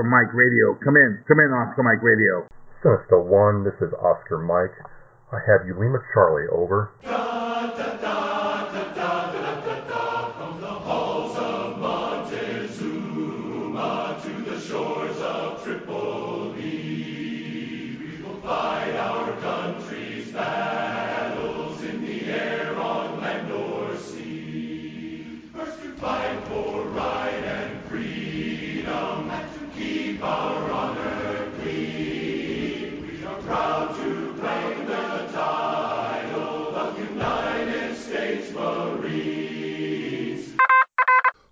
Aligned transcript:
Oscar 0.00 0.08
Mike 0.08 0.32
Radio. 0.32 0.78
Come 0.82 0.96
in. 0.96 1.22
Come 1.28 1.40
in, 1.40 1.52
Oscar 1.52 1.82
Mike 1.82 2.02
Radio. 2.02 2.46
Sinister 2.82 3.20
One, 3.20 3.64
this 3.64 3.74
is 3.82 3.92
Oscar 4.00 4.38
Mike. 4.38 4.72
I 5.30 5.38
have 5.46 5.66
you 5.66 5.78
Lima 5.78 5.98
Charlie 6.14 6.48
over. 6.50 6.88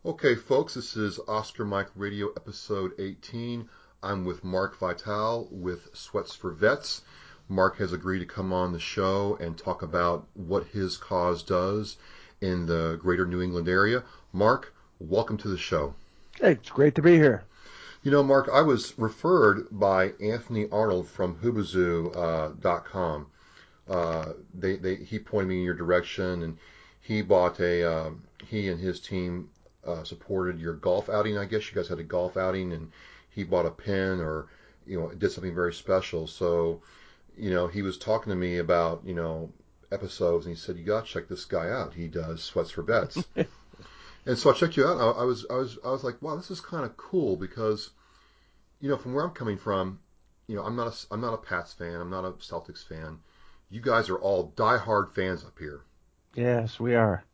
Okay, 0.09 0.37
folks, 0.37 0.73
this 0.73 0.97
is 0.97 1.21
Oscar 1.29 1.67
Mike 1.67 1.91
Radio 1.95 2.33
episode 2.35 2.93
18. 2.99 3.69
I'm 4.03 4.25
with 4.25 4.43
Mark 4.43 4.79
Vital 4.79 5.47
with 5.51 5.91
Sweats 5.93 6.35
for 6.35 6.51
Vets. 6.51 7.03
Mark 7.47 7.77
has 7.77 7.93
agreed 7.93 8.21
to 8.21 8.25
come 8.25 8.51
on 8.51 8.73
the 8.73 8.81
show 8.81 9.37
and 9.39 9.59
talk 9.59 9.83
about 9.83 10.27
what 10.33 10.69
his 10.69 10.97
cause 10.97 11.43
does 11.43 11.99
in 12.41 12.65
the 12.65 12.99
greater 12.99 13.27
New 13.27 13.43
England 13.43 13.69
area. 13.69 14.03
Mark, 14.33 14.73
welcome 14.99 15.37
to 15.37 15.49
the 15.49 15.59
show. 15.59 15.95
Hey, 16.41 16.53
it's 16.53 16.71
great 16.71 16.95
to 16.95 17.03
be 17.03 17.17
here. 17.17 17.45
You 18.03 18.11
know, 18.11 18.23
Mark, 18.23 18.49
I 18.51 18.63
was 18.63 18.99
referred 18.99 19.67
by 19.71 20.15
Anthony 20.23 20.71
Arnold 20.73 21.07
from 21.07 21.37
Hubazoo.com. 21.37 23.27
Uh, 23.87 23.93
uh, 23.93 24.33
they, 24.55 24.77
they, 24.77 24.95
he 24.95 25.19
pointed 25.19 25.49
me 25.51 25.59
in 25.59 25.65
your 25.65 25.75
direction, 25.75 26.45
and 26.45 26.57
he 26.99 27.21
bought 27.21 27.61
a, 27.61 27.85
um, 27.85 28.23
he 28.47 28.71
and 28.71 28.81
his 28.81 29.01
team 29.01 29.51
uh, 29.89 30.05
supported 30.05 30.61
your 30.61 30.75
golf 30.75 31.09
outing. 31.09 31.39
I 31.39 31.47
guess 31.47 31.69
you 31.69 31.75
guys 31.75 31.89
had 31.89 31.99
a 31.99 32.05
golf 32.05 32.37
outing, 32.37 32.73
and 32.73 32.93
he 33.31 33.45
bought 33.45 33.67
a 33.67 33.71
pin 33.71 34.21
or 34.21 34.47
you 34.87 35.01
know 35.01 35.11
did 35.11 35.33
something 35.33 35.55
very 35.55 35.73
special. 35.73 36.27
So 36.27 36.83
you 37.37 37.51
know 37.51 37.67
he 37.67 37.83
was 37.83 37.99
talking 37.99 38.31
to 38.31 38.37
me 38.37 38.59
about 38.59 39.03
you 39.05 39.15
know 39.15 39.51
episodes, 39.91 40.47
and 40.47 40.55
he 40.55 40.61
said 40.61 40.77
you 40.77 40.85
got 40.85 41.07
to 41.07 41.13
check 41.13 41.29
this 41.29 41.45
guy 41.45 41.71
out. 41.71 41.95
He 41.95 42.09
does 42.09 42.43
sweats 42.43 42.71
for 42.71 42.83
vets. 42.83 43.25
and 44.27 44.39
so 44.39 44.51
I 44.51 44.55
checked 44.55 44.77
you 44.77 44.87
out. 44.87 44.99
I, 44.99 45.21
I 45.21 45.25
was 45.25 45.47
I 45.51 45.55
was 45.55 45.79
I 45.85 45.91
was 45.91 46.05
like, 46.05 46.21
wow, 46.21 46.37
this 46.37 46.51
is 46.51 46.61
kind 46.61 46.85
of 46.85 46.97
cool 46.97 47.37
because 47.37 47.91
you 48.81 48.89
know 48.89 48.97
from 48.97 49.15
where 49.15 49.25
I'm 49.25 49.31
coming 49.31 49.59
from, 49.59 50.01
you 50.47 50.57
know 50.57 50.63
I'm 50.63 50.77
not 50.77 50.89
a 50.89 51.15
I'm 51.15 51.21
not 51.21 51.35
a 51.35 51.39
Pats 51.39 51.73
fan. 51.73 52.01
I'm 52.01 52.11
not 52.11 52.25
a 52.25 52.33
Celtics 52.33 52.87
fan. 52.87 53.19
You 53.71 53.81
guys 53.81 54.09
are 54.09 54.19
all 54.19 54.53
diehard 54.57 55.15
fans 55.15 55.45
up 55.45 55.59
here. 55.59 55.83
Yes, 56.35 56.81
we 56.81 56.95
are. 56.95 57.25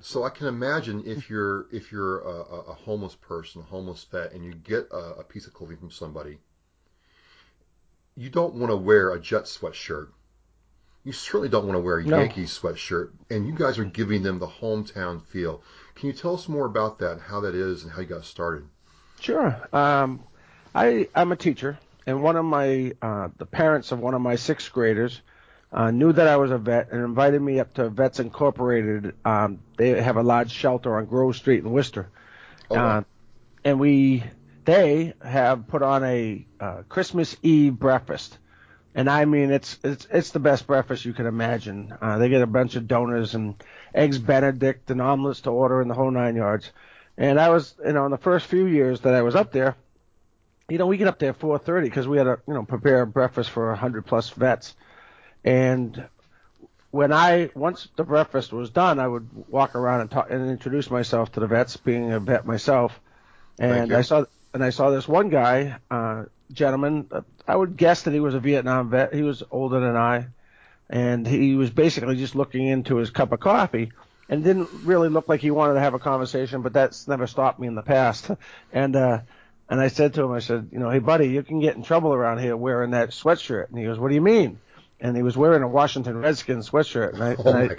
So 0.00 0.24
I 0.24 0.30
can 0.30 0.46
imagine 0.46 1.04
if 1.06 1.30
you're 1.30 1.66
if 1.72 1.90
you're 1.90 2.20
a, 2.20 2.40
a 2.70 2.74
homeless 2.74 3.14
person, 3.14 3.62
a 3.62 3.64
homeless 3.64 4.04
vet, 4.04 4.32
and 4.32 4.44
you 4.44 4.54
get 4.54 4.88
a, 4.90 5.20
a 5.20 5.24
piece 5.24 5.46
of 5.46 5.54
clothing 5.54 5.78
from 5.78 5.90
somebody, 5.90 6.38
you 8.16 8.28
don't 8.28 8.54
want 8.54 8.70
to 8.70 8.76
wear 8.76 9.12
a 9.12 9.20
Jet 9.20 9.44
sweatshirt. 9.44 10.08
You 11.04 11.12
certainly 11.12 11.48
don't 11.48 11.66
want 11.66 11.76
to 11.76 11.80
wear 11.80 11.98
a 11.98 12.04
no. 12.04 12.18
Yankees 12.18 12.58
sweatshirt, 12.58 13.10
and 13.30 13.46
you 13.46 13.54
guys 13.54 13.78
are 13.78 13.84
giving 13.84 14.22
them 14.22 14.38
the 14.38 14.46
hometown 14.46 15.22
feel. 15.22 15.62
Can 15.94 16.08
you 16.08 16.12
tell 16.12 16.34
us 16.34 16.48
more 16.48 16.66
about 16.66 16.98
that, 17.00 17.20
how 17.20 17.40
that 17.40 17.54
is, 17.54 17.82
and 17.82 17.92
how 17.92 18.00
you 18.00 18.06
got 18.06 18.24
started? 18.24 18.66
Sure. 19.20 19.68
Um, 19.72 20.24
I 20.74 21.08
I'm 21.14 21.32
a 21.32 21.36
teacher, 21.36 21.78
and 22.06 22.22
one 22.22 22.36
of 22.36 22.44
my 22.44 22.92
uh, 23.00 23.28
the 23.36 23.46
parents 23.46 23.92
of 23.92 24.00
one 24.00 24.14
of 24.14 24.20
my 24.20 24.36
sixth 24.36 24.72
graders 24.72 25.20
uh, 25.74 25.90
knew 25.90 26.12
that 26.12 26.28
I 26.28 26.36
was 26.36 26.52
a 26.52 26.58
vet 26.58 26.92
and 26.92 27.02
invited 27.02 27.42
me 27.42 27.58
up 27.58 27.74
to 27.74 27.90
Vets 27.90 28.20
Incorporated. 28.20 29.14
Um, 29.24 29.58
they 29.76 30.00
have 30.00 30.16
a 30.16 30.22
large 30.22 30.52
shelter 30.52 30.96
on 30.96 31.06
Grove 31.06 31.34
Street 31.34 31.64
in 31.64 31.70
Worcester. 31.72 32.08
Oh, 32.70 32.76
wow. 32.76 32.98
uh, 32.98 33.02
and 33.64 33.80
we, 33.80 34.22
they 34.64 35.14
have 35.22 35.66
put 35.66 35.82
on 35.82 36.04
a 36.04 36.46
uh, 36.60 36.82
Christmas 36.88 37.36
Eve 37.42 37.76
breakfast. 37.76 38.38
And 38.94 39.10
I 39.10 39.24
mean, 39.24 39.50
it's 39.50 39.76
it's 39.82 40.06
it's 40.08 40.30
the 40.30 40.38
best 40.38 40.68
breakfast 40.68 41.04
you 41.04 41.12
can 41.12 41.26
imagine. 41.26 41.92
Uh, 42.00 42.18
they 42.18 42.28
get 42.28 42.42
a 42.42 42.46
bunch 42.46 42.76
of 42.76 42.86
donuts 42.86 43.34
and 43.34 43.60
eggs 43.92 44.18
Benedict 44.18 44.92
and 44.92 45.02
omelets 45.02 45.40
to 45.42 45.50
order 45.50 45.82
in 45.82 45.88
the 45.88 45.94
whole 45.94 46.12
nine 46.12 46.36
yards. 46.36 46.70
And 47.18 47.40
I 47.40 47.48
was, 47.48 47.74
you 47.84 47.92
know, 47.92 48.04
in 48.04 48.12
the 48.12 48.18
first 48.18 48.46
few 48.46 48.66
years 48.66 49.00
that 49.00 49.14
I 49.14 49.22
was 49.22 49.34
up 49.34 49.50
there, 49.50 49.74
you 50.68 50.78
know, 50.78 50.86
we 50.86 50.96
get 50.96 51.08
up 51.08 51.18
there 51.18 51.30
at 51.30 51.40
4:30 51.40 51.82
because 51.82 52.06
we 52.06 52.18
had 52.18 52.24
to, 52.24 52.38
you 52.46 52.54
know, 52.54 52.62
prepare 52.62 53.04
breakfast 53.04 53.50
for 53.50 53.70
100 53.70 54.06
plus 54.06 54.30
vets. 54.30 54.76
And 55.44 56.06
when 56.90 57.12
I 57.12 57.50
once 57.54 57.88
the 57.96 58.04
breakfast 58.04 58.52
was 58.52 58.70
done, 58.70 58.98
I 58.98 59.06
would 59.06 59.28
walk 59.48 59.74
around 59.74 60.02
and 60.02 60.10
talk 60.10 60.30
and 60.30 60.48
introduce 60.48 60.90
myself 60.90 61.32
to 61.32 61.40
the 61.40 61.46
vets, 61.46 61.76
being 61.76 62.12
a 62.12 62.20
vet 62.20 62.46
myself. 62.46 62.98
And 63.58 63.92
I 63.92 64.02
saw 64.02 64.24
and 64.54 64.64
I 64.64 64.70
saw 64.70 64.90
this 64.90 65.06
one 65.06 65.28
guy, 65.28 65.76
uh, 65.90 66.24
gentleman. 66.52 67.08
Uh, 67.10 67.22
I 67.46 67.56
would 67.56 67.76
guess 67.76 68.02
that 68.02 68.14
he 68.14 68.20
was 68.20 68.34
a 68.34 68.40
Vietnam 68.40 68.90
vet. 68.90 69.12
He 69.12 69.22
was 69.22 69.42
older 69.50 69.80
than 69.80 69.96
I, 69.96 70.26
and 70.88 71.26
he 71.26 71.56
was 71.56 71.70
basically 71.70 72.16
just 72.16 72.34
looking 72.34 72.66
into 72.66 72.96
his 72.96 73.10
cup 73.10 73.32
of 73.32 73.40
coffee 73.40 73.92
and 74.28 74.42
didn't 74.42 74.70
really 74.84 75.08
look 75.08 75.28
like 75.28 75.40
he 75.40 75.50
wanted 75.50 75.74
to 75.74 75.80
have 75.80 75.94
a 75.94 75.98
conversation. 75.98 76.62
But 76.62 76.72
that's 76.72 77.06
never 77.06 77.26
stopped 77.26 77.60
me 77.60 77.66
in 77.66 77.74
the 77.74 77.82
past. 77.82 78.30
and 78.72 78.96
uh, 78.96 79.20
and 79.68 79.80
I 79.80 79.88
said 79.88 80.14
to 80.14 80.22
him, 80.22 80.32
I 80.32 80.38
said, 80.38 80.68
you 80.72 80.78
know, 80.78 80.90
hey 80.90 81.00
buddy, 81.00 81.28
you 81.28 81.42
can 81.42 81.58
get 81.58 81.74
in 81.76 81.82
trouble 81.82 82.14
around 82.14 82.38
here 82.38 82.56
wearing 82.56 82.92
that 82.92 83.10
sweatshirt. 83.10 83.68
And 83.68 83.78
he 83.78 83.84
goes, 83.84 83.98
what 83.98 84.08
do 84.08 84.14
you 84.14 84.20
mean? 84.20 84.58
And 85.04 85.14
he 85.14 85.22
was 85.22 85.36
wearing 85.36 85.62
a 85.62 85.68
Washington 85.68 86.16
Redskins 86.16 86.70
sweatshirt. 86.70 87.12
And 87.12 87.22
I, 87.22 87.34
oh 87.38 87.52
and, 87.52 87.70
I 87.70 87.76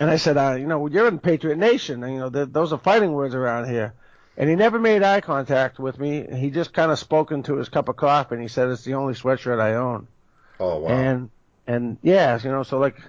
and 0.00 0.10
I 0.10 0.16
said, 0.16 0.38
uh, 0.38 0.54
you 0.54 0.66
know, 0.66 0.86
you're 0.86 1.06
in 1.06 1.18
Patriot 1.18 1.58
Nation. 1.58 2.02
And, 2.02 2.14
you 2.14 2.18
know, 2.18 2.30
those 2.30 2.72
are 2.72 2.78
fighting 2.78 3.12
words 3.12 3.34
around 3.34 3.68
here. 3.68 3.92
And 4.38 4.48
he 4.48 4.56
never 4.56 4.78
made 4.78 5.02
eye 5.02 5.20
contact 5.20 5.78
with 5.78 5.98
me. 5.98 6.26
He 6.34 6.50
just 6.50 6.72
kind 6.72 6.90
of 6.90 6.98
spoke 6.98 7.30
into 7.30 7.56
his 7.56 7.68
cup 7.68 7.88
of 7.88 7.96
coffee, 7.96 8.34
and 8.34 8.42
he 8.42 8.48
said, 8.48 8.68
"It's 8.68 8.84
the 8.84 8.92
only 8.92 9.14
sweatshirt 9.14 9.58
I 9.58 9.76
own." 9.76 10.08
Oh 10.60 10.80
wow! 10.80 10.88
And 10.88 11.30
and 11.66 11.96
yeah, 12.02 12.38
you 12.44 12.50
know, 12.50 12.62
so 12.62 12.78
like, 12.78 13.00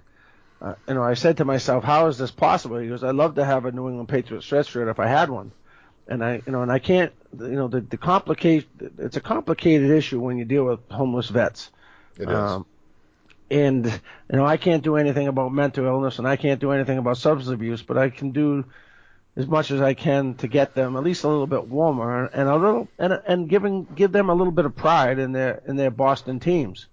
uh, 0.62 0.76
you 0.88 0.94
know, 0.94 1.04
I 1.04 1.16
said 1.16 1.36
to 1.38 1.46
myself, 1.46 1.84
"How 1.84 2.08
is 2.08 2.18
this 2.18 2.32
possible?" 2.32 2.78
He 2.78 2.88
goes, 2.88 3.04
"I'd 3.04 3.16
love 3.16 3.36
to 3.36 3.44
have 3.44 3.66
a 3.66 3.74
New 3.74 3.90
England 3.90 4.08
Patriots 4.08 4.50
sweatshirt 4.50 4.90
if 4.90 5.02
I 5.02 5.08
had 5.08 5.30
one." 5.30 5.52
And 6.08 6.24
I, 6.24 6.42
you 6.46 6.54
know, 6.54 6.62
and 6.62 6.72
I 6.72 6.80
can't, 6.80 7.12
you 7.38 7.58
know, 7.58 7.68
the 7.68 7.82
the 7.82 7.98
complicate. 7.98 8.66
It's 8.98 9.18
a 9.18 9.22
complicated 9.22 9.92
issue 9.92 10.22
when 10.22 10.38
you 10.38 10.46
deal 10.46 10.64
with 10.64 10.80
homeless 10.90 11.28
vets. 11.28 11.72
It 12.16 12.30
is. 12.30 12.36
Um, 12.36 12.66
and 13.50 13.86
you 13.86 14.38
know 14.38 14.46
I 14.46 14.58
can't 14.58 14.84
do 14.84 14.98
anything 14.98 15.28
about 15.28 15.54
mental 15.54 15.86
illness 15.86 16.20
and 16.20 16.28
I 16.28 16.36
can't 16.36 16.60
do 16.60 16.72
anything 16.72 16.98
about 16.98 17.18
substance 17.18 17.54
abuse, 17.54 17.82
but 17.82 17.98
I 17.98 18.10
can 18.10 18.32
do 18.32 18.66
as 19.36 19.48
much 19.48 19.72
as 19.72 19.82
I 19.82 19.94
can 19.94 20.34
to 20.36 20.48
get 20.48 20.74
them 20.74 20.98
at 20.98 21.04
least 21.04 21.24
a 21.24 21.28
little 21.28 21.48
bit 21.48 21.68
warmer 21.68 22.26
and 22.26 22.50
a 22.50 22.56
little 22.56 22.88
and 22.98 23.22
and 23.26 23.50
giving 23.50 23.88
give 23.96 24.12
them 24.12 24.30
a 24.30 24.34
little 24.34 24.52
bit 24.52 24.66
of 24.66 24.76
pride 24.76 25.20
in 25.20 25.32
their 25.32 25.62
in 25.68 25.76
their 25.76 25.92
Boston 25.92 26.40
teams. 26.40 26.88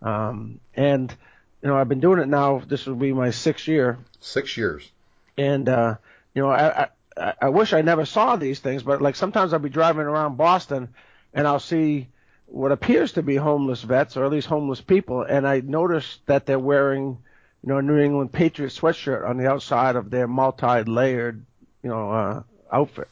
Um, 0.00 0.60
and 0.74 1.14
you 1.62 1.68
know 1.68 1.76
I've 1.76 1.88
been 1.88 2.00
doing 2.00 2.20
it 2.20 2.28
now. 2.28 2.62
This 2.66 2.86
will 2.86 2.94
be 2.94 3.12
my 3.12 3.30
sixth 3.30 3.68
year. 3.68 3.98
Six 4.20 4.56
years. 4.56 4.90
And 5.36 5.68
uh, 5.68 5.96
you 6.34 6.42
know 6.42 6.50
I, 6.50 6.88
I 7.16 7.34
I 7.42 7.48
wish 7.50 7.72
I 7.72 7.82
never 7.82 8.06
saw 8.06 8.36
these 8.36 8.60
things, 8.60 8.82
but 8.82 9.02
like 9.02 9.16
sometimes 9.16 9.52
I'll 9.52 9.58
be 9.58 9.68
driving 9.68 10.02
around 10.02 10.36
Boston 10.36 10.88
and 11.34 11.46
I'll 11.46 11.60
see 11.60 12.08
what 12.50 12.72
appears 12.72 13.12
to 13.12 13.22
be 13.22 13.36
homeless 13.36 13.82
vets, 13.82 14.16
or 14.16 14.24
at 14.24 14.30
least 14.30 14.48
homeless 14.48 14.80
people, 14.80 15.22
and 15.22 15.46
I 15.46 15.60
noticed 15.60 16.26
that 16.26 16.46
they're 16.46 16.58
wearing, 16.58 17.18
you 17.62 17.68
know, 17.68 17.78
a 17.78 17.82
New 17.82 17.98
England 17.98 18.32
Patriot 18.32 18.70
sweatshirt 18.70 19.28
on 19.28 19.36
the 19.36 19.48
outside 19.48 19.96
of 19.96 20.10
their 20.10 20.26
multi-layered, 20.26 21.44
you 21.82 21.90
know, 21.90 22.10
uh, 22.10 22.42
outfit. 22.72 23.08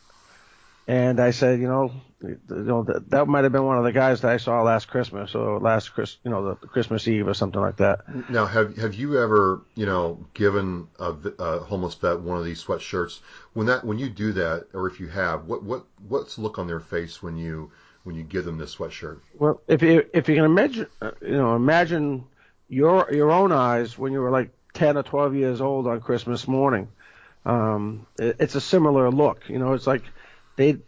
and 0.89 1.21
I 1.21 1.31
said, 1.31 1.61
you 1.61 1.69
know, 1.69 1.93
you 2.21 2.41
know 2.49 2.83
that, 2.83 3.11
that 3.11 3.29
might 3.29 3.45
have 3.45 3.53
been 3.53 3.65
one 3.65 3.79
of 3.79 3.85
the 3.85 3.93
guys 3.93 4.23
that 4.23 4.33
I 4.33 4.39
saw 4.39 4.63
last 4.63 4.89
Christmas 4.89 5.35
or 5.35 5.61
last 5.61 5.91
Chris, 5.91 6.17
you 6.25 6.31
know, 6.31 6.55
the 6.55 6.67
Christmas 6.67 7.07
Eve 7.07 7.29
or 7.29 7.35
something 7.35 7.61
like 7.61 7.77
that. 7.77 8.01
Now, 8.29 8.47
have 8.47 8.77
have 8.77 8.95
you 8.95 9.23
ever, 9.23 9.63
you 9.77 9.87
know, 9.87 10.27
given 10.35 10.89
a, 10.99 11.15
a 11.39 11.59
homeless 11.61 11.95
vet 11.95 12.19
one 12.19 12.39
of 12.39 12.45
these 12.45 12.65
sweatshirts? 12.65 13.21
When 13.53 13.67
that 13.67 13.85
when 13.85 13.99
you 13.99 14.09
do 14.09 14.33
that, 14.33 14.67
or 14.75 14.89
if 14.89 14.99
you 14.99 15.07
have, 15.09 15.45
what 15.45 15.63
what 15.63 15.85
what's 16.09 16.35
the 16.37 16.41
look 16.41 16.59
on 16.59 16.67
their 16.67 16.81
face 16.81 17.23
when 17.23 17.37
you 17.37 17.71
when 18.05 18.17
you 18.17 18.23
give 18.23 18.45
them 18.45 18.59
this 18.59 18.77
sweatshirt? 18.77 19.21
Well, 19.39 19.61
if 19.69 19.83
you 19.83 20.07
if 20.13 20.29
you 20.29 20.35
can 20.37 20.45
imagine, 20.45 20.87
you 21.21 21.37
know, 21.37 21.57
imagine 21.57 22.25
your 22.69 23.13
your 23.13 23.31
own 23.31 23.53
eyes 23.53 23.99
when 23.99 24.13
you 24.13 24.21
were 24.21 24.31
like 24.31 24.51
10 24.75 24.97
or 24.97 25.03
12 25.03 25.35
years 25.35 25.61
old 25.61 25.87
on 25.87 26.01
Christmas 26.01 26.47
morning. 26.47 26.89
Um, 27.45 28.07
it, 28.19 28.37
it's 28.39 28.55
a 28.55 28.61
similar 28.61 29.11
look. 29.11 29.49
You 29.49 29.59
know, 29.59 29.73
it's 29.73 29.87
like 29.87 30.03
they 30.57 30.79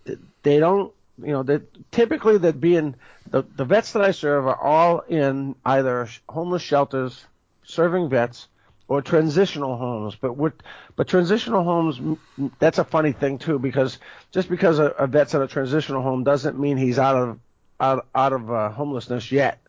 they 0.43 0.59
don't 0.59 0.93
you 1.19 1.33
know 1.33 1.43
that 1.43 1.91
typically 1.91 2.39
that 2.39 2.61
being 2.61 2.95
the 3.31 3.43
the 3.57 3.65
vets 3.65 3.93
that 3.93 4.03
I 4.03 4.13
serve 4.13 4.47
are 4.47 4.61
all 4.61 5.01
in 5.01 5.55
either 5.65 6.09
homeless 6.29 6.63
shelters 6.63 7.25
serving 7.65 8.09
vets 8.09 8.49
or 8.91 9.01
transitional 9.01 9.77
homes. 9.77 10.17
But 10.17 10.37
what 10.37 10.53
but 10.97 11.07
transitional 11.07 11.63
homes 11.63 12.19
that's 12.59 12.79
a 12.79 12.85
funny 12.85 13.13
thing 13.13 13.39
too 13.39 13.61
because 13.61 13.99
just 14.33 14.51
because 14.51 14.81
a, 14.81 14.87
a 14.87 15.07
vet's 15.07 15.33
in 15.33 15.41
a 15.41 15.47
transitional 15.47 16.03
home 16.03 16.25
doesn't 16.25 16.59
mean 16.59 16.77
he's 16.77 16.99
out 16.99 17.15
of 17.15 17.39
out 17.79 18.07
out 18.13 18.33
of 18.33 18.51
uh, 18.51 18.69
homelessness 18.71 19.31
yet. 19.31 19.61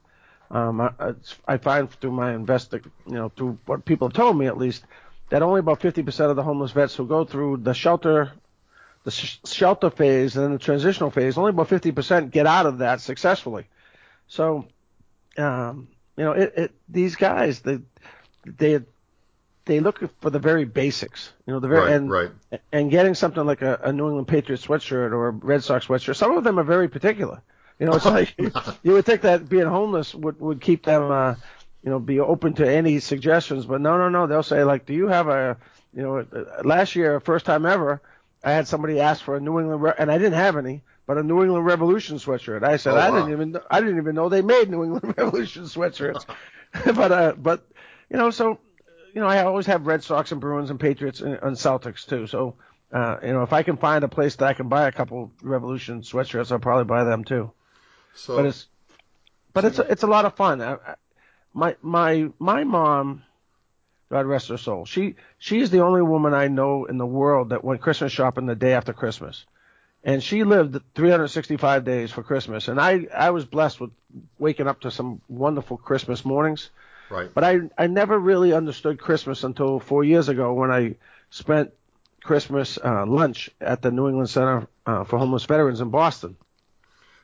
Um, 0.49 0.81
I, 0.81 1.13
I 1.47 1.57
find 1.57 1.89
through 1.89 2.11
my 2.11 2.33
investing, 2.33 2.81
you 3.05 3.13
know, 3.13 3.29
through 3.29 3.59
what 3.67 3.85
people 3.85 4.07
have 4.07 4.15
told 4.15 4.37
me 4.37 4.47
at 4.47 4.57
least, 4.57 4.83
that 5.29 5.43
only 5.43 5.59
about 5.59 5.79
50% 5.79 6.29
of 6.29 6.35
the 6.35 6.43
homeless 6.43 6.71
vets 6.71 6.93
who 6.93 7.05
go 7.05 7.23
through 7.23 7.57
the 7.57 7.73
shelter 7.73 8.33
the 9.03 9.11
sh- 9.11 9.37
shelter 9.45 9.89
phase 9.89 10.35
and 10.35 10.43
then 10.43 10.51
the 10.51 10.59
transitional 10.59 11.09
phase, 11.09 11.37
only 11.37 11.51
about 11.51 11.69
50% 11.69 12.31
get 12.31 12.47
out 12.47 12.65
of 12.65 12.79
that 12.79 13.01
successfully. 13.01 13.67
So, 14.27 14.65
um, 15.37 15.87
you 16.17 16.23
know, 16.23 16.33
it, 16.33 16.53
it, 16.57 16.71
these 16.89 17.15
guys, 17.15 17.61
they, 17.61 17.79
they, 18.45 18.81
they 19.65 19.79
look 19.79 20.01
for 20.21 20.29
the 20.29 20.39
very 20.39 20.65
basics, 20.65 21.31
you 21.45 21.53
know, 21.53 21.59
the 21.59 21.67
very, 21.67 21.81
right, 21.81 21.91
and, 21.91 22.09
right. 22.09 22.31
and 22.71 22.89
getting 22.91 23.13
something 23.13 23.45
like 23.45 23.61
a, 23.61 23.79
a 23.83 23.93
New 23.93 24.07
England 24.07 24.27
Patriots 24.27 24.65
sweatshirt 24.65 25.11
or 25.11 25.27
a 25.27 25.31
Red 25.31 25.63
Sox 25.63 25.87
sweatshirt, 25.87 26.15
some 26.15 26.37
of 26.37 26.43
them 26.43 26.59
are 26.59 26.63
very 26.63 26.87
particular. 26.89 27.41
You 27.79 27.85
know, 27.85 27.93
it's 27.95 28.05
like, 28.05 28.35
you 28.83 28.93
would 28.93 29.05
think 29.05 29.21
that 29.21 29.49
being 29.49 29.65
homeless 29.65 30.13
would, 30.15 30.39
would 30.39 30.61
keep 30.61 30.83
them, 30.83 31.11
uh, 31.11 31.35
you 31.83 31.89
know, 31.89 31.99
be 31.99 32.19
open 32.19 32.53
to 32.55 32.69
any 32.69 32.99
suggestions, 32.99 33.65
but 33.65 33.81
no, 33.81 33.97
no, 33.97 34.09
no. 34.09 34.27
They'll 34.27 34.43
say 34.43 34.63
like, 34.63 34.85
do 34.85 34.93
you 34.93 35.07
have 35.07 35.27
a, 35.27 35.57
you 35.93 36.01
know, 36.03 36.25
last 36.63 36.95
year, 36.95 37.19
first 37.19 37.45
time 37.45 37.65
ever, 37.65 38.01
I 38.43 38.51
had 38.51 38.67
somebody 38.67 38.99
ask 38.99 39.23
for 39.23 39.35
a 39.35 39.39
New 39.39 39.59
England, 39.59 39.81
Re- 39.81 39.93
and 39.97 40.11
I 40.11 40.17
didn't 40.17 40.33
have 40.33 40.57
any, 40.57 40.83
but 41.05 41.17
a 41.17 41.23
New 41.23 41.43
England 41.43 41.65
Revolution 41.65 42.17
sweatshirt. 42.17 42.63
I 42.63 42.77
said 42.77 42.95
Oh, 42.95 42.97
I 42.97 43.09
wow. 43.09 43.15
didn't 43.15 43.31
even 43.31 43.57
I 43.69 43.79
didn't 43.81 43.97
even 43.97 44.15
know 44.15 44.29
they 44.29 44.41
made 44.41 44.69
New 44.69 44.83
England 44.83 45.13
Revolution 45.17 45.63
sweatshirts. 45.63 46.25
but 46.95 47.11
uh, 47.11 47.33
but 47.37 47.67
you 48.09 48.17
know, 48.17 48.29
so 48.31 48.59
you 49.13 49.21
know, 49.21 49.27
I 49.27 49.43
always 49.43 49.65
have 49.65 49.87
Red 49.87 50.03
Sox 50.03 50.31
and 50.31 50.41
Bruins 50.41 50.69
and 50.69 50.79
Patriots 50.79 51.21
and, 51.21 51.33
and 51.41 51.55
Celtics 51.55 52.05
too. 52.05 52.27
So 52.27 52.55
uh, 52.91 53.17
you 53.23 53.31
know, 53.31 53.43
if 53.43 53.53
I 53.53 53.63
can 53.63 53.77
find 53.77 54.03
a 54.03 54.09
place 54.09 54.35
that 54.37 54.47
I 54.47 54.53
can 54.53 54.67
buy 54.67 54.87
a 54.87 54.91
couple 54.91 55.31
Revolution 55.41 56.01
sweatshirts, 56.01 56.51
I'll 56.51 56.59
probably 56.59 56.85
buy 56.85 57.03
them 57.03 57.23
too. 57.23 57.51
So 58.13 58.35
But 58.35 58.45
it's 58.45 58.67
but 59.53 59.65
it's 59.65 59.79
a, 59.79 59.83
it's 59.83 60.03
a 60.03 60.07
lot 60.07 60.25
of 60.25 60.35
fun. 60.35 60.61
I, 60.61 60.73
I, 60.73 60.95
my 61.53 61.75
my 61.81 62.29
my 62.37 62.63
mom, 62.65 63.23
God 64.09 64.25
rest 64.25 64.49
her 64.49 64.57
soul. 64.57 64.85
She 64.85 65.15
she's 65.37 65.69
the 65.69 65.79
only 65.79 66.01
woman 66.01 66.33
I 66.33 66.47
know 66.47 66.85
in 66.85 66.97
the 66.97 67.05
world 67.05 67.49
that 67.49 67.63
went 67.63 67.81
Christmas 67.81 68.11
shopping 68.11 68.45
the 68.45 68.55
day 68.55 68.73
after 68.73 68.91
Christmas, 68.91 69.45
and 70.03 70.21
she 70.21 70.43
lived 70.43 70.77
365 70.95 71.85
days 71.85 72.11
for 72.11 72.23
Christmas. 72.23 72.67
And 72.67 72.79
I 72.79 73.07
I 73.15 73.29
was 73.29 73.45
blessed 73.45 73.79
with 73.79 73.91
waking 74.37 74.67
up 74.67 74.81
to 74.81 74.91
some 74.91 75.21
wonderful 75.29 75.77
Christmas 75.77 76.25
mornings. 76.25 76.69
Right. 77.11 77.29
But 77.33 77.43
I 77.43 77.59
I 77.77 77.87
never 77.87 78.17
really 78.17 78.53
understood 78.53 78.99
Christmas 78.99 79.43
until 79.43 79.79
four 79.79 80.03
years 80.03 80.29
ago 80.29 80.53
when 80.53 80.71
I 80.71 80.95
spent 81.29 81.71
Christmas 82.23 82.77
uh, 82.83 83.05
lunch 83.05 83.49
at 83.59 83.81
the 83.81 83.91
New 83.91 84.07
England 84.07 84.29
Center 84.29 84.67
uh, 84.85 85.03
for 85.03 85.19
Homeless 85.19 85.45
Veterans 85.45 85.81
in 85.81 85.89
Boston. 85.89 86.37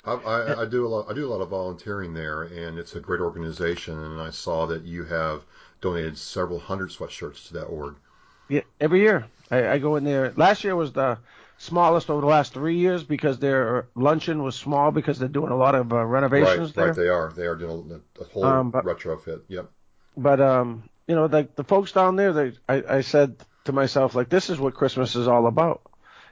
I, 0.05 0.13
I, 0.13 0.61
I 0.61 0.65
do 0.65 0.85
a 0.85 0.89
lot. 0.89 1.07
I 1.09 1.13
do 1.13 1.25
a 1.27 1.31
lot 1.31 1.41
of 1.41 1.49
volunteering 1.49 2.13
there, 2.13 2.43
and 2.43 2.77
it's 2.79 2.95
a 2.95 2.99
great 2.99 3.19
organization. 3.21 3.97
And 3.99 4.21
I 4.21 4.29
saw 4.29 4.65
that 4.67 4.83
you 4.83 5.03
have 5.05 5.43
donated 5.81 6.17
several 6.17 6.59
hundred 6.59 6.89
sweatshirts 6.89 7.47
to 7.47 7.53
that 7.55 7.65
org. 7.65 7.95
Yeah, 8.49 8.61
every 8.79 9.01
year 9.01 9.25
I, 9.51 9.67
I 9.67 9.77
go 9.79 9.97
in 9.97 10.03
there. 10.05 10.31
Last 10.37 10.63
year 10.63 10.75
was 10.75 10.93
the 10.93 11.17
smallest 11.57 12.09
over 12.09 12.21
the 12.21 12.27
last 12.27 12.53
three 12.53 12.77
years 12.77 13.03
because 13.03 13.39
their 13.39 13.87
luncheon 13.95 14.43
was 14.43 14.55
small 14.55 14.91
because 14.91 15.19
they're 15.19 15.27
doing 15.27 15.51
a 15.51 15.57
lot 15.57 15.75
of 15.75 15.91
uh, 15.91 16.05
renovations 16.05 16.69
Right, 16.69 16.75
there. 16.75 16.85
right. 16.87 16.95
They 16.95 17.09
are. 17.09 17.33
They 17.35 17.45
are 17.45 17.55
doing 17.55 17.91
a, 17.91 18.21
a 18.21 18.25
whole 18.25 18.45
Um, 18.45 18.71
but- 18.71 18.85
retrofit. 18.85 19.41
Yep. 19.49 19.69
But 20.17 20.41
um, 20.41 20.89
you 21.07 21.15
know, 21.15 21.27
like 21.27 21.55
the 21.55 21.63
folks 21.63 21.91
down 21.91 22.15
there, 22.15 22.33
they 22.33 22.51
I, 22.67 22.97
I 22.97 23.01
said 23.01 23.35
to 23.65 23.71
myself 23.71 24.15
like, 24.15 24.29
this 24.29 24.49
is 24.49 24.59
what 24.59 24.73
Christmas 24.73 25.15
is 25.15 25.27
all 25.27 25.47
about. 25.47 25.81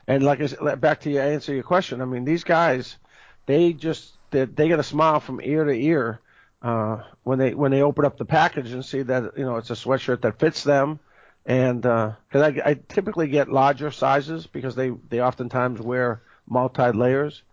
And 0.07 0.23
like 0.23 0.41
I 0.41 0.47
said, 0.47 0.81
back 0.81 1.01
to 1.01 1.11
your 1.11 1.23
answer 1.23 1.53
your 1.53 1.63
question. 1.63 2.01
I 2.01 2.05
mean, 2.05 2.25
these 2.25 2.43
guys, 2.43 2.97
they 3.45 3.73
just 3.73 4.13
they, 4.31 4.45
they 4.45 4.67
get 4.67 4.79
a 4.79 4.83
smile 4.83 5.19
from 5.19 5.39
ear 5.41 5.63
to 5.63 5.71
ear 5.73 6.19
uh, 6.61 7.03
when 7.23 7.37
they 7.37 7.53
when 7.53 7.71
they 7.71 7.81
open 7.81 8.05
up 8.05 8.17
the 8.17 8.25
package 8.25 8.71
and 8.71 8.83
see 8.83 9.03
that 9.03 9.37
you 9.37 9.45
know 9.45 9.57
it's 9.57 9.69
a 9.69 9.73
sweatshirt 9.73 10.21
that 10.21 10.39
fits 10.39 10.63
them. 10.63 10.99
And 11.45 11.83
because 11.83 12.17
I, 12.33 12.61
I 12.65 12.79
typically 12.89 13.27
get 13.27 13.49
larger 13.49 13.91
sizes 13.91 14.47
because 14.47 14.75
they 14.75 14.89
they 15.09 15.21
oftentimes 15.21 15.79
wear 15.79 16.23
multi 16.47 16.91
layers, 16.91 17.43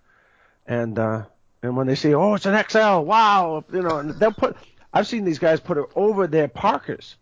and 0.67 0.99
uh, 0.99 1.25
and 1.63 1.77
when 1.77 1.87
they 1.87 1.95
see 1.95 2.15
oh 2.15 2.35
it's 2.35 2.47
an 2.47 2.65
XL 2.69 3.01
wow 3.01 3.65
you 3.73 3.83
know 3.83 3.99
and 3.99 4.19
they'll 4.19 4.33
put 4.33 4.57
I've 4.93 5.07
seen 5.07 5.25
these 5.25 5.39
guys 5.39 5.61
put 5.61 5.79
it 5.79 5.87
over 5.95 6.27
their 6.27 6.49
parkers 6.49 7.17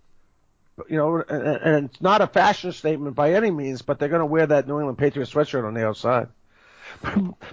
you 0.89 0.97
know, 0.97 1.17
and, 1.17 1.43
and 1.47 1.85
it's 1.87 2.01
not 2.01 2.21
a 2.21 2.27
fashion 2.27 2.73
statement 2.73 3.15
by 3.15 3.35
any 3.35 3.51
means, 3.51 3.83
but 3.83 3.99
they're 3.99 4.09
going 4.09 4.21
to 4.21 4.27
wear 4.27 4.47
that 4.47 4.67
New 4.67 4.79
England 4.79 4.99
Patriots 4.99 5.33
sweatshirt 5.33 5.67
on 5.67 5.75
the 5.75 5.87
outside. 5.87 6.29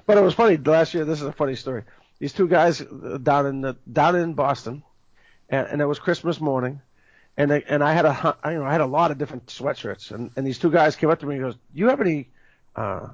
but 0.06 0.18
it 0.18 0.22
was 0.22 0.34
funny 0.34 0.58
last 0.58 0.94
year. 0.94 1.06
This 1.06 1.22
is 1.22 1.28
a 1.28 1.32
funny 1.32 1.56
story. 1.56 1.84
These 2.20 2.34
two 2.34 2.48
guys 2.48 2.82
uh, 2.82 3.20
down 3.22 3.46
in 3.46 3.62
the, 3.62 3.78
down 3.92 4.16
in 4.16 4.34
Boston, 4.34 4.84
and, 5.50 5.68
and 5.68 5.82
it 5.82 5.86
was 5.86 6.00
Christmas 6.00 6.40
morning, 6.42 6.82
and 7.38 7.52
they, 7.52 7.64
and 7.64 7.84
I 7.84 7.94
had 7.94 8.06
a 8.06 8.38
you 8.46 8.56
know 8.56 8.66
I 8.66 8.72
had 8.72 8.82
a 8.82 8.88
lot 8.88 9.12
of 9.12 9.18
different 9.18 9.48
sweatshirts, 9.48 10.12
and, 10.12 10.32
and 10.36 10.46
these 10.46 10.58
two 10.58 10.72
guys 10.72 10.96
came 10.96 11.10
up 11.10 11.20
to 11.20 11.26
me 11.28 11.36
and 11.36 11.44
goes, 11.44 11.56
"Do 11.56 11.80
you 11.80 11.90
have 11.90 12.02
any 12.02 12.30
uh, 12.76 13.10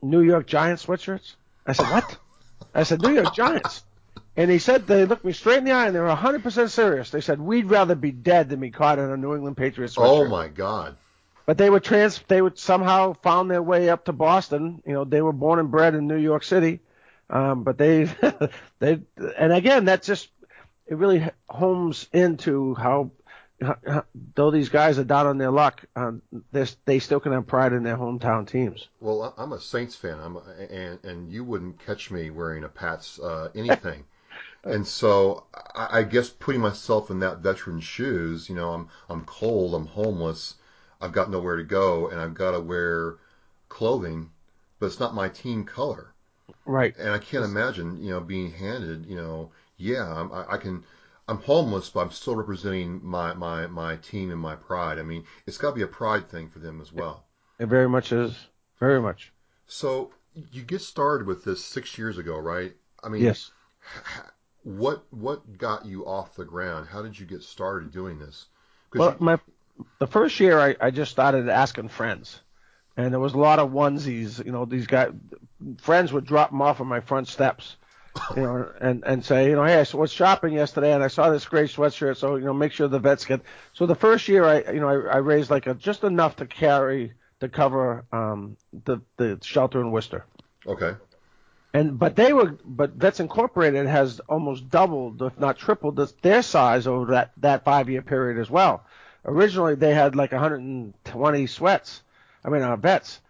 New 0.00 0.22
York 0.22 0.46
Giants 0.46 0.86
sweatshirts?" 0.86 1.34
I 1.66 1.74
said, 1.74 1.90
"What?" 1.90 2.16
I 2.74 2.84
said, 2.84 3.02
"New 3.02 3.12
York 3.12 3.34
Giants." 3.34 3.84
And 4.36 4.50
he 4.50 4.58
said 4.58 4.86
they 4.86 5.04
looked 5.04 5.24
me 5.24 5.32
straight 5.32 5.58
in 5.58 5.64
the 5.64 5.72
eye 5.72 5.86
and 5.86 5.94
they 5.94 6.00
were 6.00 6.08
100% 6.08 6.70
serious. 6.70 7.10
They 7.10 7.20
said 7.20 7.40
we'd 7.40 7.66
rather 7.66 7.94
be 7.94 8.10
dead 8.10 8.48
than 8.48 8.60
be 8.60 8.70
caught 8.70 8.98
in 8.98 9.10
a 9.10 9.16
New 9.16 9.34
England 9.34 9.56
Patriots 9.56 9.94
sweatshirt. 9.94 10.26
Oh 10.26 10.28
my 10.28 10.48
God. 10.48 10.96
But 11.46 11.58
they 11.58 11.70
were 11.70 11.80
trans. 11.80 12.18
They 12.26 12.40
would 12.40 12.58
somehow 12.58 13.12
found 13.12 13.50
their 13.50 13.62
way 13.62 13.90
up 13.90 14.06
to 14.06 14.12
Boston. 14.12 14.82
You 14.86 14.94
know, 14.94 15.04
they 15.04 15.20
were 15.20 15.32
born 15.32 15.58
and 15.58 15.70
bred 15.70 15.94
in 15.94 16.08
New 16.08 16.16
York 16.16 16.42
City, 16.42 16.80
um, 17.28 17.64
but 17.64 17.76
they, 17.76 18.04
they, 18.78 19.00
and 19.38 19.52
again, 19.52 19.84
that 19.84 20.02
just 20.02 20.30
it 20.86 20.96
really 20.96 21.28
homes 21.48 22.08
into 22.12 22.74
how, 22.74 23.10
how 23.60 24.04
though 24.34 24.50
these 24.50 24.70
guys 24.70 24.98
are 24.98 25.04
down 25.04 25.26
on 25.26 25.36
their 25.36 25.50
luck, 25.50 25.84
um, 25.94 26.22
they 26.50 26.66
they 26.86 26.98
still 26.98 27.20
can 27.20 27.32
have 27.32 27.46
pride 27.46 27.74
in 27.74 27.82
their 27.82 27.96
hometown 27.96 28.48
teams. 28.48 28.88
Well, 29.00 29.34
I'm 29.36 29.52
a 29.52 29.60
Saints 29.60 29.94
fan. 29.94 30.18
I'm 30.18 30.36
a, 30.36 30.42
and 30.70 31.04
and 31.04 31.30
you 31.30 31.44
wouldn't 31.44 31.84
catch 31.84 32.10
me 32.10 32.30
wearing 32.30 32.64
a 32.64 32.68
Pats 32.68 33.20
uh, 33.20 33.50
anything. 33.54 34.04
And 34.64 34.86
so 34.86 35.46
I, 35.74 36.00
I 36.00 36.02
guess 36.02 36.28
putting 36.30 36.60
myself 36.60 37.10
in 37.10 37.20
that 37.20 37.38
veteran's 37.38 37.84
shoes, 37.84 38.48
you 38.48 38.54
know, 38.54 38.72
I'm 38.72 38.88
I'm 39.08 39.24
cold, 39.24 39.74
I'm 39.74 39.86
homeless, 39.86 40.56
I've 41.00 41.12
got 41.12 41.30
nowhere 41.30 41.56
to 41.56 41.64
go, 41.64 42.08
and 42.08 42.20
I've 42.20 42.34
got 42.34 42.52
to 42.52 42.60
wear 42.60 43.16
clothing, 43.68 44.30
but 44.78 44.86
it's 44.86 45.00
not 45.00 45.14
my 45.14 45.28
team 45.28 45.64
color. 45.64 46.14
Right. 46.66 46.94
And 46.98 47.10
I 47.10 47.18
can't 47.18 47.44
imagine, 47.44 48.02
you 48.02 48.10
know, 48.10 48.20
being 48.20 48.50
handed, 48.52 49.06
you 49.06 49.16
know, 49.16 49.50
yeah, 49.76 50.10
I'm, 50.12 50.32
I, 50.32 50.52
I 50.52 50.56
can, 50.56 50.84
I'm 51.28 51.38
homeless, 51.38 51.90
but 51.90 52.00
I'm 52.00 52.10
still 52.10 52.36
representing 52.36 53.00
my, 53.02 53.34
my, 53.34 53.66
my 53.66 53.96
team 53.96 54.30
and 54.30 54.40
my 54.40 54.56
pride. 54.56 54.98
I 54.98 55.02
mean, 55.02 55.24
it's 55.46 55.58
got 55.58 55.70
to 55.70 55.76
be 55.76 55.82
a 55.82 55.86
pride 55.86 56.28
thing 56.28 56.48
for 56.48 56.58
them 56.58 56.80
as 56.80 56.92
well. 56.92 57.24
It 57.58 57.66
very 57.66 57.88
much 57.88 58.12
is. 58.12 58.48
Very 58.78 59.00
much. 59.00 59.32
So 59.66 60.12
you 60.52 60.62
get 60.62 60.80
started 60.80 61.26
with 61.26 61.44
this 61.44 61.64
six 61.64 61.96
years 61.98 62.18
ago, 62.18 62.38
right? 62.38 62.74
I 63.02 63.08
mean, 63.08 63.22
Yes. 63.22 63.50
What 64.64 65.04
what 65.12 65.58
got 65.58 65.84
you 65.86 66.06
off 66.06 66.34
the 66.34 66.44
ground? 66.44 66.88
How 66.88 67.02
did 67.02 67.18
you 67.18 67.26
get 67.26 67.42
started 67.42 67.92
doing 67.92 68.18
this? 68.18 68.46
Well, 68.94 69.10
you- 69.10 69.16
my 69.20 69.38
the 69.98 70.06
first 70.06 70.38
year 70.40 70.58
I, 70.58 70.76
I 70.80 70.90
just 70.90 71.10
started 71.10 71.48
asking 71.48 71.88
friends, 71.88 72.40
and 72.96 73.12
there 73.12 73.20
was 73.20 73.34
a 73.34 73.38
lot 73.38 73.58
of 73.58 73.70
onesies. 73.70 74.44
You 74.44 74.52
know, 74.52 74.64
these 74.64 74.86
guys, 74.86 75.12
friends 75.78 76.12
would 76.12 76.26
drop 76.26 76.50
them 76.50 76.62
off 76.62 76.80
on 76.80 76.86
my 76.86 77.00
front 77.00 77.28
steps, 77.28 77.76
you 78.36 78.42
know, 78.42 78.72
and 78.80 79.04
and 79.04 79.24
say, 79.24 79.48
you 79.50 79.56
know, 79.56 79.64
hey, 79.64 79.78
I 79.80 79.96
was 79.96 80.12
shopping 80.12 80.54
yesterday 80.54 80.94
and 80.94 81.02
I 81.04 81.08
saw 81.08 81.30
this 81.30 81.46
great 81.46 81.70
sweatshirt, 81.70 82.16
so 82.16 82.36
you 82.36 82.44
know, 82.44 82.54
make 82.54 82.72
sure 82.72 82.88
the 82.88 82.98
vets 82.98 83.24
get. 83.24 83.42
So 83.74 83.86
the 83.86 83.94
first 83.96 84.28
year 84.28 84.44
I, 84.44 84.72
you 84.72 84.80
know, 84.80 84.88
I, 84.88 85.14
I 85.14 85.16
raised 85.18 85.50
like 85.50 85.66
a, 85.66 85.74
just 85.74 86.04
enough 86.04 86.36
to 86.36 86.46
carry 86.46 87.12
to 87.40 87.48
cover 87.48 88.04
um, 88.12 88.56
the 88.84 89.00
the 89.16 89.38
shelter 89.42 89.80
in 89.80 89.90
Worcester. 89.90 90.24
Okay. 90.66 90.94
And 91.74 91.98
but 91.98 92.14
they 92.14 92.32
were 92.32 92.56
but 92.64 92.92
Vets 92.92 93.18
Incorporated 93.18 93.86
has 93.86 94.20
almost 94.28 94.70
doubled, 94.70 95.20
if 95.20 95.38
not 95.40 95.58
tripled, 95.58 95.96
this, 95.96 96.12
their 96.22 96.40
size 96.40 96.86
over 96.86 97.12
that 97.12 97.32
that 97.38 97.64
five 97.64 97.90
year 97.90 98.00
period 98.00 98.40
as 98.40 98.48
well. 98.48 98.86
Originally 99.24 99.74
they 99.74 99.92
had 99.92 100.14
like 100.14 100.30
120 100.30 101.46
sweats, 101.48 102.02
I 102.44 102.50
mean 102.50 102.62
uh, 102.62 102.76
vets, 102.76 103.20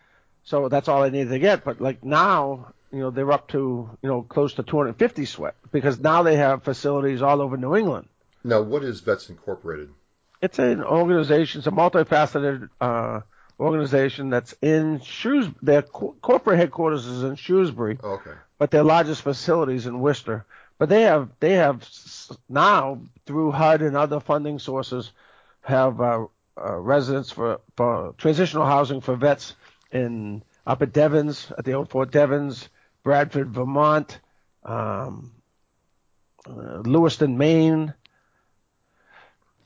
so 0.45 0.69
that's 0.69 0.89
all 0.89 1.03
they 1.03 1.11
needed 1.11 1.31
to 1.31 1.39
get. 1.39 1.65
But 1.65 1.81
like 1.81 2.05
now, 2.05 2.75
you 2.93 2.99
know, 2.99 3.11
they're 3.11 3.33
up 3.33 3.49
to 3.49 3.89
you 4.03 4.09
know 4.09 4.21
close 4.21 4.53
to 4.55 4.63
250 4.63 5.25
sweat 5.25 5.55
because 5.73 5.99
now 5.99 6.23
they 6.23 6.37
have 6.37 6.65
facilities 6.65 7.23
all 7.23 7.41
over 7.41 7.57
New 7.57 7.75
England. 7.75 8.09
Now, 8.45 8.61
what 8.61 8.85
is 8.85 9.01
Vets 9.01 9.31
Incorporated? 9.31 9.89
It's 10.43 10.59
an 10.59 10.85
organization. 10.85 11.61
It's 11.61 11.67
a 11.67 11.71
multifaceted 11.71 12.69
uh, 12.79 13.21
organization 13.59 14.31
that's 14.31 14.55
in 14.61 15.01
Shoes. 15.01 15.49
Their 15.63 15.83
co- 15.83 16.17
corporate 16.23 16.59
headquarters 16.59 17.07
is 17.07 17.23
in 17.23 17.37
Shrewsbury, 17.37 17.99
okay. 18.03 18.33
but 18.59 18.71
their 18.71 18.85
largest 18.85 19.23
facilities 19.23 19.87
in 19.87 20.01
Worcester. 20.01 20.45
But 20.79 20.89
they 20.89 21.03
have 21.03 21.31
they 21.41 21.53
have 21.53 21.89
now 22.49 23.01
through 23.27 23.53
HUD 23.53 23.83
and 23.83 23.97
other 23.97 24.21
funding 24.21 24.59
sources 24.59 25.13
have 25.63 26.01
uh, 26.01 26.27
uh, 26.57 26.77
residents 26.77 27.31
for, 27.31 27.61
for 27.77 28.15
transitional 28.19 28.67
housing 28.67 29.01
for 29.01 29.17
vets 29.17 29.55
in 29.93 30.43
up 30.67 30.83
at 30.83 30.93
Devens 30.93 31.53
at 31.57 31.65
the 31.65 31.73
old 31.73 31.91
Fort 31.91 32.11
Devens, 32.11 32.69
Bradford, 33.03 33.51
Vermont, 33.51 34.19
um, 34.65 35.33
uh, 36.47 36.81
Lewiston, 36.85 37.37
Maine. 37.39 37.95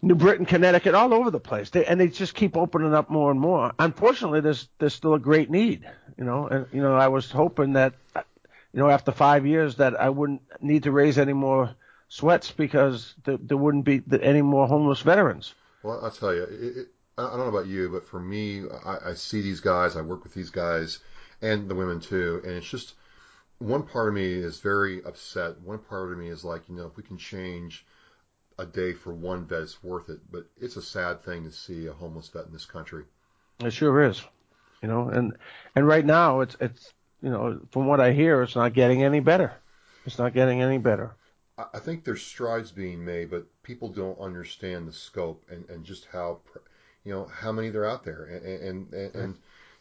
New 0.00 0.14
Britain, 0.14 0.46
Connecticut, 0.46 0.94
all 0.94 1.12
over 1.12 1.30
the 1.30 1.40
place. 1.40 1.70
They, 1.70 1.84
and 1.84 2.00
they 2.00 2.08
just 2.08 2.34
keep 2.34 2.56
opening 2.56 2.94
up 2.94 3.10
more 3.10 3.30
and 3.30 3.40
more. 3.40 3.72
Unfortunately, 3.78 4.40
there's 4.40 4.68
there's 4.78 4.94
still 4.94 5.14
a 5.14 5.18
great 5.18 5.50
need, 5.50 5.88
you 6.16 6.24
know. 6.24 6.46
And 6.46 6.66
you 6.72 6.80
know, 6.80 6.94
I 6.94 7.08
was 7.08 7.30
hoping 7.30 7.72
that, 7.72 7.94
you 8.14 8.80
know, 8.80 8.88
after 8.88 9.10
five 9.10 9.46
years, 9.46 9.76
that 9.76 10.00
I 10.00 10.08
wouldn't 10.08 10.42
need 10.60 10.84
to 10.84 10.92
raise 10.92 11.18
any 11.18 11.32
more 11.32 11.74
sweats 12.08 12.50
because 12.52 13.14
there, 13.24 13.38
there 13.38 13.56
wouldn't 13.56 13.84
be 13.84 14.02
any 14.22 14.42
more 14.42 14.68
homeless 14.68 15.00
veterans. 15.00 15.54
Well, 15.82 16.00
I'll 16.02 16.10
tell 16.10 16.34
you, 16.34 16.42
it, 16.44 16.76
it, 16.76 16.88
I 17.16 17.24
I 17.24 17.30
don't 17.30 17.38
know 17.38 17.58
about 17.58 17.66
you, 17.66 17.88
but 17.88 18.06
for 18.06 18.20
me, 18.20 18.64
I, 18.84 19.10
I 19.10 19.14
see 19.14 19.42
these 19.42 19.60
guys, 19.60 19.96
I 19.96 20.02
work 20.02 20.22
with 20.22 20.34
these 20.34 20.50
guys, 20.50 21.00
and 21.42 21.68
the 21.68 21.74
women 21.74 22.00
too, 22.00 22.40
and 22.44 22.52
it's 22.52 22.68
just 22.68 22.94
one 23.58 23.82
part 23.82 24.08
of 24.08 24.14
me 24.14 24.32
is 24.32 24.60
very 24.60 25.02
upset. 25.04 25.60
One 25.60 25.78
part 25.78 26.12
of 26.12 26.18
me 26.18 26.28
is 26.28 26.44
like, 26.44 26.68
you 26.68 26.76
know, 26.76 26.86
if 26.86 26.96
we 26.96 27.02
can 27.02 27.18
change 27.18 27.84
a 28.58 28.66
day 28.66 28.92
for 28.92 29.12
one 29.12 29.46
vet, 29.46 29.62
it's 29.62 29.82
worth 29.82 30.08
it. 30.08 30.20
But 30.30 30.46
it's 30.60 30.76
a 30.76 30.82
sad 30.82 31.22
thing 31.22 31.44
to 31.44 31.52
see 31.52 31.86
a 31.86 31.92
homeless 31.92 32.28
vet 32.28 32.46
in 32.46 32.52
this 32.52 32.66
country. 32.66 33.04
It 33.60 33.72
sure 33.72 34.02
is, 34.02 34.22
you 34.82 34.88
know. 34.88 35.08
And 35.08 35.36
and 35.74 35.86
right 35.86 36.04
now, 36.04 36.40
it's 36.40 36.56
it's 36.60 36.92
you 37.22 37.30
know, 37.30 37.60
from 37.70 37.86
what 37.86 38.00
I 38.00 38.12
hear, 38.12 38.42
it's 38.42 38.56
not 38.56 38.74
getting 38.74 39.02
any 39.02 39.20
better. 39.20 39.52
It's 40.06 40.18
not 40.18 40.34
getting 40.34 40.62
any 40.62 40.78
better. 40.78 41.14
I 41.74 41.80
think 41.80 42.04
there's 42.04 42.22
strides 42.22 42.70
being 42.70 43.04
made, 43.04 43.30
but 43.30 43.44
people 43.64 43.88
don't 43.88 44.18
understand 44.20 44.86
the 44.86 44.92
scope 44.92 45.44
and, 45.50 45.68
and 45.68 45.84
just 45.84 46.06
how, 46.12 46.38
you 47.04 47.12
know, 47.12 47.26
how 47.26 47.50
many 47.50 47.70
they're 47.70 47.84
out 47.84 48.04
there 48.04 48.24
and, 48.26 48.62
and, 48.62 48.92
and, 48.92 49.14
and 49.16 49.34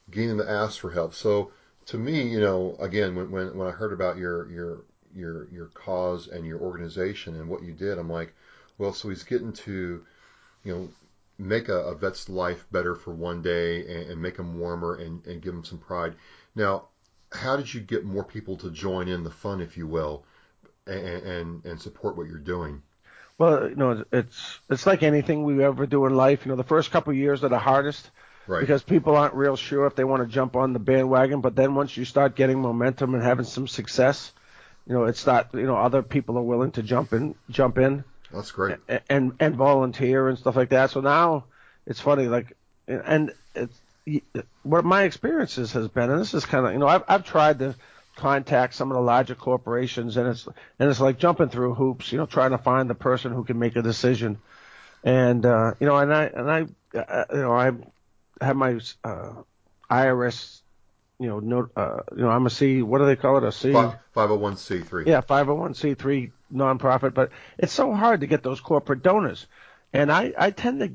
getting 0.09 0.29
them 0.29 0.39
to 0.39 0.51
ask 0.51 0.79
for 0.79 0.89
help. 0.89 1.13
So 1.13 1.51
to 1.85 1.97
me, 1.99 2.23
you 2.23 2.39
know, 2.39 2.75
again, 2.79 3.15
when, 3.15 3.29
when, 3.29 3.55
when 3.55 3.67
I 3.67 3.71
heard 3.71 3.93
about 3.93 4.17
your, 4.17 4.49
your, 4.49 4.85
your, 5.15 5.47
your 5.49 5.67
cause 5.67 6.27
and 6.27 6.47
your 6.47 6.59
organization 6.59 7.35
and 7.35 7.47
what 7.47 7.61
you 7.61 7.73
did, 7.73 7.99
I'm 7.99 8.09
like, 8.09 8.33
well, 8.77 8.93
so 8.93 9.09
he's 9.09 9.23
getting 9.23 9.53
to, 9.53 10.05
you 10.63 10.73
know, 10.73 10.89
make 11.37 11.69
a, 11.69 11.77
a 11.77 11.95
vet's 11.95 12.29
life 12.29 12.65
better 12.71 12.95
for 12.95 13.13
one 13.13 13.41
day 13.41 13.81
and, 13.81 14.11
and 14.11 14.21
make 14.21 14.37
him 14.37 14.59
warmer 14.59 14.95
and, 14.95 15.25
and 15.25 15.41
give 15.41 15.53
him 15.53 15.63
some 15.63 15.77
pride. 15.77 16.15
Now, 16.55 16.85
how 17.31 17.57
did 17.57 17.73
you 17.73 17.81
get 17.81 18.05
more 18.05 18.23
people 18.23 18.57
to 18.57 18.71
join 18.71 19.07
in 19.07 19.23
the 19.23 19.31
fun, 19.31 19.61
if 19.61 19.77
you 19.77 19.87
will, 19.87 20.23
and, 20.85 21.05
and, 21.05 21.65
and 21.65 21.81
support 21.81 22.17
what 22.17 22.27
you're 22.27 22.37
doing? 22.37 22.81
Well, 23.37 23.69
you 23.69 23.75
know, 23.75 24.03
it's 24.11 24.59
it's 24.67 24.87
like 24.87 25.03
anything 25.03 25.43
we 25.43 25.63
ever 25.63 25.85
do 25.85 26.07
in 26.07 26.15
life. 26.15 26.43
You 26.45 26.51
know, 26.51 26.55
the 26.55 26.63
first 26.63 26.89
couple 26.89 27.11
of 27.11 27.17
years 27.17 27.43
are 27.43 27.49
the 27.49 27.59
hardest 27.59 28.09
Right. 28.47 28.61
because 28.61 28.81
people 28.81 29.17
aren't 29.17 29.33
real 29.33 29.57
sure 29.57 29.85
if 29.87 29.95
they 29.95 30.05
want 30.05 30.23
to 30.23 30.33
jump 30.33 30.55
on 30.55 30.71
the 30.71 30.79
bandwagon. 30.79 31.41
But 31.41 31.55
then 31.55 31.75
once 31.75 31.97
you 31.97 32.05
start 32.05 32.35
getting 32.35 32.61
momentum 32.61 33.13
and 33.13 33.21
having 33.21 33.45
some 33.45 33.67
success, 33.67 34.31
you 34.87 34.93
know, 34.93 35.03
it's 35.03 35.25
not 35.25 35.53
you 35.53 35.67
know 35.67 35.75
other 35.75 36.01
people 36.01 36.37
are 36.37 36.43
willing 36.43 36.71
to 36.71 36.83
jump 36.83 37.11
in 37.11 37.35
jump 37.49 37.77
in 37.77 38.05
That's 38.31 38.51
great. 38.51 38.77
and 38.87 39.01
and, 39.09 39.33
and 39.39 39.55
volunteer 39.55 40.27
and 40.27 40.37
stuff 40.37 40.55
like 40.55 40.69
that. 40.69 40.91
So 40.91 41.01
now 41.01 41.45
it's 41.85 41.99
funny, 41.99 42.27
like, 42.27 42.55
and 42.87 43.33
it's 43.55 43.79
what 44.63 44.85
my 44.85 45.03
experiences 45.03 45.73
has 45.73 45.87
been, 45.87 46.09
and 46.09 46.19
this 46.19 46.33
is 46.33 46.45
kind 46.45 46.65
of 46.65 46.73
you 46.73 46.79
know 46.79 46.87
I've 46.87 47.03
I've 47.07 47.25
tried 47.25 47.59
to 47.59 47.75
contact 48.15 48.73
some 48.73 48.91
of 48.91 48.95
the 48.95 49.01
larger 49.01 49.35
corporations, 49.35 50.17
and 50.17 50.27
it's 50.29 50.47
and 50.79 50.89
it's 50.89 50.99
like 50.99 51.17
jumping 51.17 51.49
through 51.49 51.73
hoops, 51.73 52.11
you 52.11 52.17
know, 52.17 52.25
trying 52.25 52.51
to 52.51 52.57
find 52.57 52.89
the 52.89 52.95
person 52.95 53.33
who 53.33 53.43
can 53.43 53.59
make 53.59 53.75
a 53.75 53.81
decision, 53.81 54.39
and 55.03 55.45
uh, 55.45 55.73
you 55.79 55.87
know, 55.87 55.97
and 55.97 56.13
I 56.13 56.23
and 56.25 56.51
I 56.51 56.97
uh, 56.97 57.25
you 57.31 57.41
know 57.41 57.53
I 57.53 57.71
have 58.41 58.55
my 58.55 58.79
uh, 59.03 59.33
IRS, 59.89 60.61
you 61.19 61.27
know, 61.27 61.39
no, 61.39 61.69
uh, 61.75 61.99
you 62.15 62.21
know, 62.21 62.29
I'm 62.29 62.45
a 62.45 62.49
C, 62.49 62.81
what 62.81 62.99
do 62.99 63.05
they 63.05 63.15
call 63.15 63.37
it, 63.37 63.43
A 63.43 63.51
C. 63.51 63.71
Five 63.71 63.95
hundred 64.13 64.35
one 64.35 64.55
C 64.55 64.79
three. 64.79 65.05
Yeah, 65.05 65.21
501c3 65.21 66.31
nonprofit, 66.53 67.13
but 67.13 67.31
it's 67.57 67.73
so 67.73 67.93
hard 67.93 68.21
to 68.21 68.27
get 68.27 68.43
those 68.43 68.59
corporate 68.59 69.03
donors. 69.03 69.45
And 69.93 70.11
I, 70.11 70.33
I 70.37 70.51
tend 70.51 70.79
to 70.81 70.91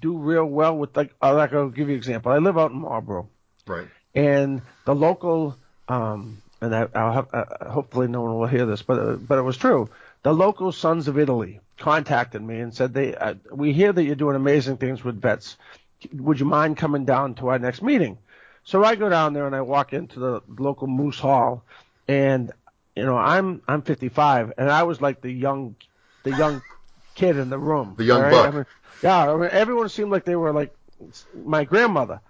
do 0.00 0.16
real 0.18 0.44
well 0.44 0.76
with 0.76 0.96
like, 0.96 1.12
like 1.22 1.52
I'll 1.52 1.68
give 1.70 1.88
you 1.88 1.94
an 1.94 1.98
example. 1.98 2.32
I 2.32 2.38
live 2.38 2.58
out 2.58 2.70
in 2.70 2.78
Marlboro, 2.80 3.28
Right. 3.66 3.88
and 4.14 4.62
the 4.84 4.94
local, 4.94 5.56
um, 5.88 6.40
and 6.60 6.74
I, 6.74 6.86
I'll 6.94 7.12
have, 7.12 7.28
uh, 7.32 7.70
hopefully 7.70 8.08
no 8.08 8.22
one 8.22 8.38
will 8.38 8.46
hear 8.46 8.66
this, 8.66 8.82
but 8.82 8.98
uh, 8.98 9.12
but 9.14 9.38
it 9.38 9.42
was 9.42 9.56
true. 9.56 9.88
The 10.22 10.32
local 10.34 10.72
Sons 10.72 11.08
of 11.08 11.18
Italy 11.18 11.60
contacted 11.78 12.42
me 12.42 12.58
and 12.60 12.74
said 12.74 12.92
they, 12.92 13.14
uh, 13.14 13.34
we 13.52 13.72
hear 13.72 13.92
that 13.92 14.02
you're 14.02 14.14
doing 14.16 14.36
amazing 14.36 14.76
things 14.78 15.04
with 15.04 15.20
vets. 15.20 15.56
Would 16.12 16.40
you 16.40 16.46
mind 16.46 16.76
coming 16.76 17.04
down 17.04 17.34
to 17.36 17.48
our 17.48 17.58
next 17.58 17.82
meeting? 17.82 18.18
So 18.64 18.84
I 18.84 18.96
go 18.96 19.08
down 19.08 19.32
there 19.32 19.46
and 19.46 19.54
I 19.56 19.62
walk 19.62 19.92
into 19.92 20.20
the 20.20 20.42
local 20.48 20.86
Moose 20.86 21.18
Hall, 21.18 21.62
and 22.06 22.52
you 22.98 23.06
know 23.06 23.16
I'm 23.16 23.62
I'm 23.68 23.82
55, 23.82 24.52
and 24.58 24.70
I 24.70 24.82
was 24.84 25.00
like 25.00 25.20
the 25.22 25.30
young, 25.32 25.76
the 26.24 26.32
young 26.32 26.62
kid 27.14 27.36
in 27.36 27.50
the 27.50 27.58
room. 27.58 27.98
The 27.98 28.04
young 28.04 28.22
all 28.22 28.30
buck. 28.30 28.46
I 28.46 28.50
mean, 28.50 28.66
yeah, 29.02 29.32
I 29.32 29.36
mean, 29.36 29.50
everyone 29.52 29.88
seemed 29.88 30.10
like 30.10 30.24
they 30.24 30.36
were 30.36 30.52
like 30.52 30.74
my 31.34 31.64
grandmother, 31.64 32.20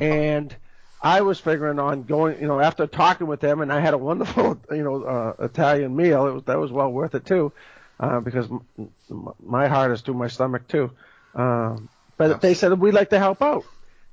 and 0.00 0.54
I 1.00 1.22
was 1.22 1.40
figuring 1.40 1.78
on 1.78 2.04
going. 2.04 2.40
You 2.40 2.48
know, 2.48 2.60
after 2.60 2.86
talking 2.86 3.26
with 3.26 3.40
them, 3.40 3.60
and 3.60 3.72
I 3.72 3.80
had 3.80 3.94
a 3.94 3.98
wonderful, 3.98 4.60
you 4.70 4.82
know, 4.84 5.02
uh, 5.04 5.44
Italian 5.44 5.96
meal. 5.96 6.26
It 6.26 6.32
was 6.32 6.44
that 6.44 6.58
was 6.58 6.72
well 6.72 6.90
worth 6.92 7.14
it 7.14 7.26
too, 7.26 7.52
uh, 8.00 8.20
because 8.20 8.50
m- 8.50 8.66
m- 9.10 9.34
my 9.40 9.68
heart 9.68 9.92
is 9.92 10.02
to 10.02 10.14
my 10.14 10.28
stomach 10.28 10.68
too. 10.68 10.90
Um, 11.34 11.88
but 12.16 12.40
they 12.40 12.54
said 12.54 12.78
we'd 12.78 12.94
like 12.94 13.10
to 13.10 13.18
help 13.18 13.42
out. 13.42 13.66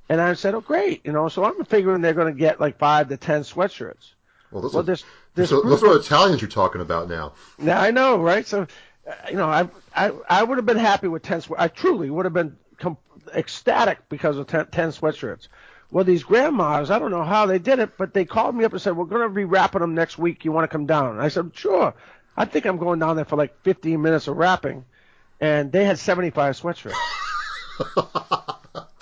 And 0.08 0.20
I 0.20 0.34
said, 0.34 0.54
oh, 0.54 0.60
great. 0.60 1.04
You 1.04 1.12
know, 1.12 1.28
so 1.28 1.44
I'm 1.44 1.64
figuring 1.64 2.00
they're 2.00 2.14
going 2.14 2.32
to 2.32 2.38
get 2.38 2.60
like 2.60 2.78
five 2.78 3.08
to 3.08 3.16
ten 3.16 3.42
sweatshirts. 3.42 4.14
Well, 4.50 4.62
those 4.62 4.74
Well, 4.74 4.82
are, 4.82 4.84
this 4.84 5.04
this 5.36 5.50
so, 5.50 5.62
those 5.62 5.82
are 5.84 5.94
of- 5.94 6.00
Italians 6.04 6.40
you're 6.40 6.50
talking 6.50 6.80
about 6.80 7.08
now. 7.08 7.34
now 7.58 7.80
I 7.80 7.92
know, 7.92 8.20
right? 8.20 8.44
So, 8.46 8.66
you 9.30 9.36
know, 9.36 9.46
I 9.48 9.68
I 9.94 10.10
I 10.28 10.42
would 10.42 10.58
have 10.58 10.66
been 10.66 10.76
happy 10.76 11.06
with 11.06 11.22
ten. 11.22 11.40
I 11.56 11.68
truly 11.68 12.10
would 12.10 12.24
have 12.26 12.34
been 12.34 12.56
com- 12.78 12.96
ecstatic 13.34 14.08
because 14.08 14.36
of 14.36 14.48
ten, 14.48 14.66
10 14.66 14.88
sweatshirts. 14.90 15.46
Well, 15.92 16.04
these 16.04 16.24
grandmas, 16.24 16.90
I 16.90 16.98
don't 16.98 17.12
know 17.12 17.22
how 17.22 17.46
they 17.46 17.60
did 17.60 17.78
it, 17.78 17.96
but 17.96 18.12
they 18.12 18.24
called 18.24 18.56
me 18.56 18.64
up 18.64 18.72
and 18.72 18.82
said, 18.82 18.96
"We're 18.96 19.04
going 19.04 19.22
to 19.22 19.28
be 19.28 19.44
wrapping 19.44 19.82
them 19.82 19.94
next 19.94 20.18
week. 20.18 20.44
You 20.44 20.50
want 20.50 20.64
to 20.68 20.74
come 20.74 20.86
down?" 20.86 21.12
And 21.12 21.20
I 21.22 21.28
said, 21.28 21.52
"Sure." 21.54 21.94
I 22.36 22.44
think 22.44 22.66
I'm 22.66 22.76
going 22.76 22.98
down 22.98 23.16
there 23.16 23.24
for 23.24 23.36
like 23.36 23.62
15 23.62 24.02
minutes 24.02 24.28
of 24.28 24.36
wrapping, 24.36 24.84
and 25.40 25.72
they 25.72 25.84
had 25.84 25.98
75 25.98 26.60
sweatshirts. 26.60 26.94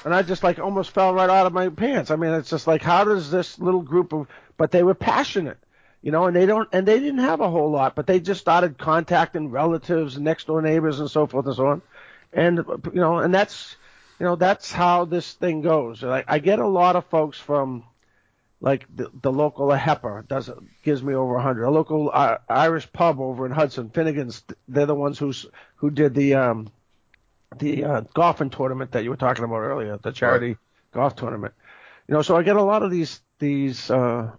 and 0.04 0.14
I 0.14 0.22
just 0.22 0.42
like 0.42 0.58
almost 0.58 0.90
fell 0.90 1.14
right 1.14 1.30
out 1.30 1.46
of 1.46 1.52
my 1.52 1.68
pants. 1.68 2.10
I 2.10 2.16
mean, 2.16 2.32
it's 2.32 2.50
just 2.50 2.66
like 2.66 2.82
how 2.82 3.04
does 3.04 3.30
this 3.30 3.58
little 3.58 3.82
group 3.82 4.12
of 4.12 4.28
but 4.56 4.70
they 4.70 4.82
were 4.82 4.94
passionate, 4.94 5.58
you 6.04 6.10
know, 6.10 6.26
and 6.26 6.36
they 6.36 6.44
don't 6.44 6.68
and 6.70 6.86
they 6.86 7.00
didn't 7.00 7.20
have 7.20 7.40
a 7.40 7.48
whole 7.48 7.70
lot, 7.70 7.94
but 7.94 8.06
they 8.06 8.20
just 8.20 8.38
started 8.38 8.76
contacting 8.76 9.50
relatives 9.50 10.16
and 10.16 10.24
next 10.26 10.46
door 10.46 10.60
neighbors 10.60 11.00
and 11.00 11.10
so 11.10 11.26
forth 11.26 11.46
and 11.46 11.56
so 11.56 11.66
on. 11.66 11.82
And 12.30 12.58
you 12.92 13.00
know, 13.00 13.20
and 13.20 13.32
that's 13.32 13.74
you 14.20 14.26
know, 14.26 14.36
that's 14.36 14.70
how 14.70 15.06
this 15.06 15.32
thing 15.32 15.62
goes. 15.62 16.02
Like 16.02 16.26
I 16.28 16.40
get 16.40 16.58
a 16.58 16.66
lot 16.66 16.94
of 16.94 17.06
folks 17.06 17.38
from 17.38 17.84
like 18.60 18.84
the, 18.94 19.10
the 19.22 19.32
local 19.32 19.68
AHEPA 19.68 20.28
does 20.28 20.50
gives 20.82 21.02
me 21.02 21.14
over 21.14 21.36
a 21.36 21.42
hundred. 21.42 21.64
A 21.64 21.70
local 21.70 22.10
uh, 22.12 22.36
Irish 22.50 22.92
pub 22.92 23.18
over 23.18 23.46
in 23.46 23.52
Hudson, 23.52 23.88
Finnegan's. 23.88 24.42
They're 24.68 24.84
the 24.84 24.94
ones 24.94 25.18
who's 25.18 25.46
who 25.76 25.90
did 25.90 26.14
the 26.14 26.34
um 26.34 26.70
the 27.56 27.82
uh, 27.82 28.00
golfing 28.12 28.50
tournament 28.50 28.92
that 28.92 29.04
you 29.04 29.10
were 29.10 29.16
talking 29.16 29.44
about 29.44 29.60
earlier, 29.60 29.96
the 29.96 30.12
charity 30.12 30.58
golf 30.92 31.16
tournament. 31.16 31.54
You 32.08 32.14
know, 32.14 32.20
so 32.20 32.36
I 32.36 32.42
get 32.42 32.56
a 32.56 32.62
lot 32.62 32.82
of 32.82 32.90
these 32.90 33.22
these 33.38 33.90
uh, 33.90 34.30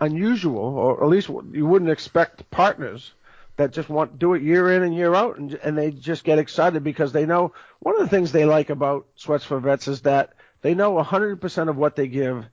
unusual, 0.00 0.58
or 0.58 1.02
at 1.02 1.10
least 1.10 1.28
you 1.52 1.66
wouldn't 1.66 1.90
expect 1.90 2.50
partners 2.50 3.12
that 3.56 3.72
just 3.72 3.88
want 3.88 4.12
to 4.12 4.18
do 4.18 4.34
it 4.34 4.42
year 4.42 4.72
in 4.72 4.82
and 4.82 4.94
year 4.94 5.14
out, 5.14 5.38
and 5.38 5.54
and 5.54 5.76
they 5.76 5.90
just 5.90 6.24
get 6.24 6.38
excited 6.38 6.84
because 6.84 7.12
they 7.12 7.26
know 7.26 7.52
one 7.80 7.94
of 7.96 8.00
the 8.00 8.08
things 8.08 8.30
they 8.30 8.44
like 8.44 8.70
about 8.70 9.06
Sweats 9.16 9.44
for 9.44 9.58
Vets 9.58 9.88
is 9.88 10.02
that 10.02 10.32
they 10.62 10.74
know 10.74 10.94
100% 10.94 11.68
of 11.68 11.76
what 11.76 11.96
they 11.96 12.08
give 12.08 12.44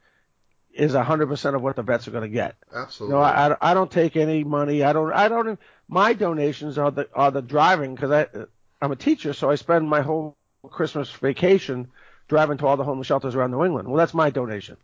is 0.74 0.94
100% 0.94 1.56
of 1.56 1.62
what 1.62 1.75
the 1.75 1.84
vets 1.84 2.08
are 2.08 2.12
going 2.12 2.24
to 2.24 2.30
get. 2.30 2.56
Absolutely. 2.74 3.16
No, 3.16 3.22
I, 3.22 3.56
I 3.62 3.74
don't 3.74 3.90
take 3.90 4.16
any 4.18 4.44
money. 4.44 4.84
I 4.84 4.94
don't. 4.94 5.12
I 5.14 5.28
don't. 5.30 5.60
My 5.88 6.14
donations 6.14 6.78
are 6.78 6.92
the 6.92 7.08
are 7.14 7.32
the 7.32 7.42
driving 7.42 7.96
because 7.96 8.12
I 8.12 8.28
I'm 8.82 8.92
a 8.92 8.96
teacher, 8.96 9.34
so 9.34 9.50
I 9.50 9.56
spend 9.56 9.90
my 9.90 10.02
whole 10.02 10.36
Christmas 10.70 11.10
vacation 11.12 11.90
driving 12.28 12.58
to 12.58 12.68
all 12.68 12.78
the 12.78 12.84
homeless 12.84 13.08
shelters 13.08 13.36
around 13.36 13.52
New 13.52 13.64
England. 13.64 13.88
Well, 13.88 13.98
that's 13.98 14.14
my 14.14 14.30
donation. 14.30 14.78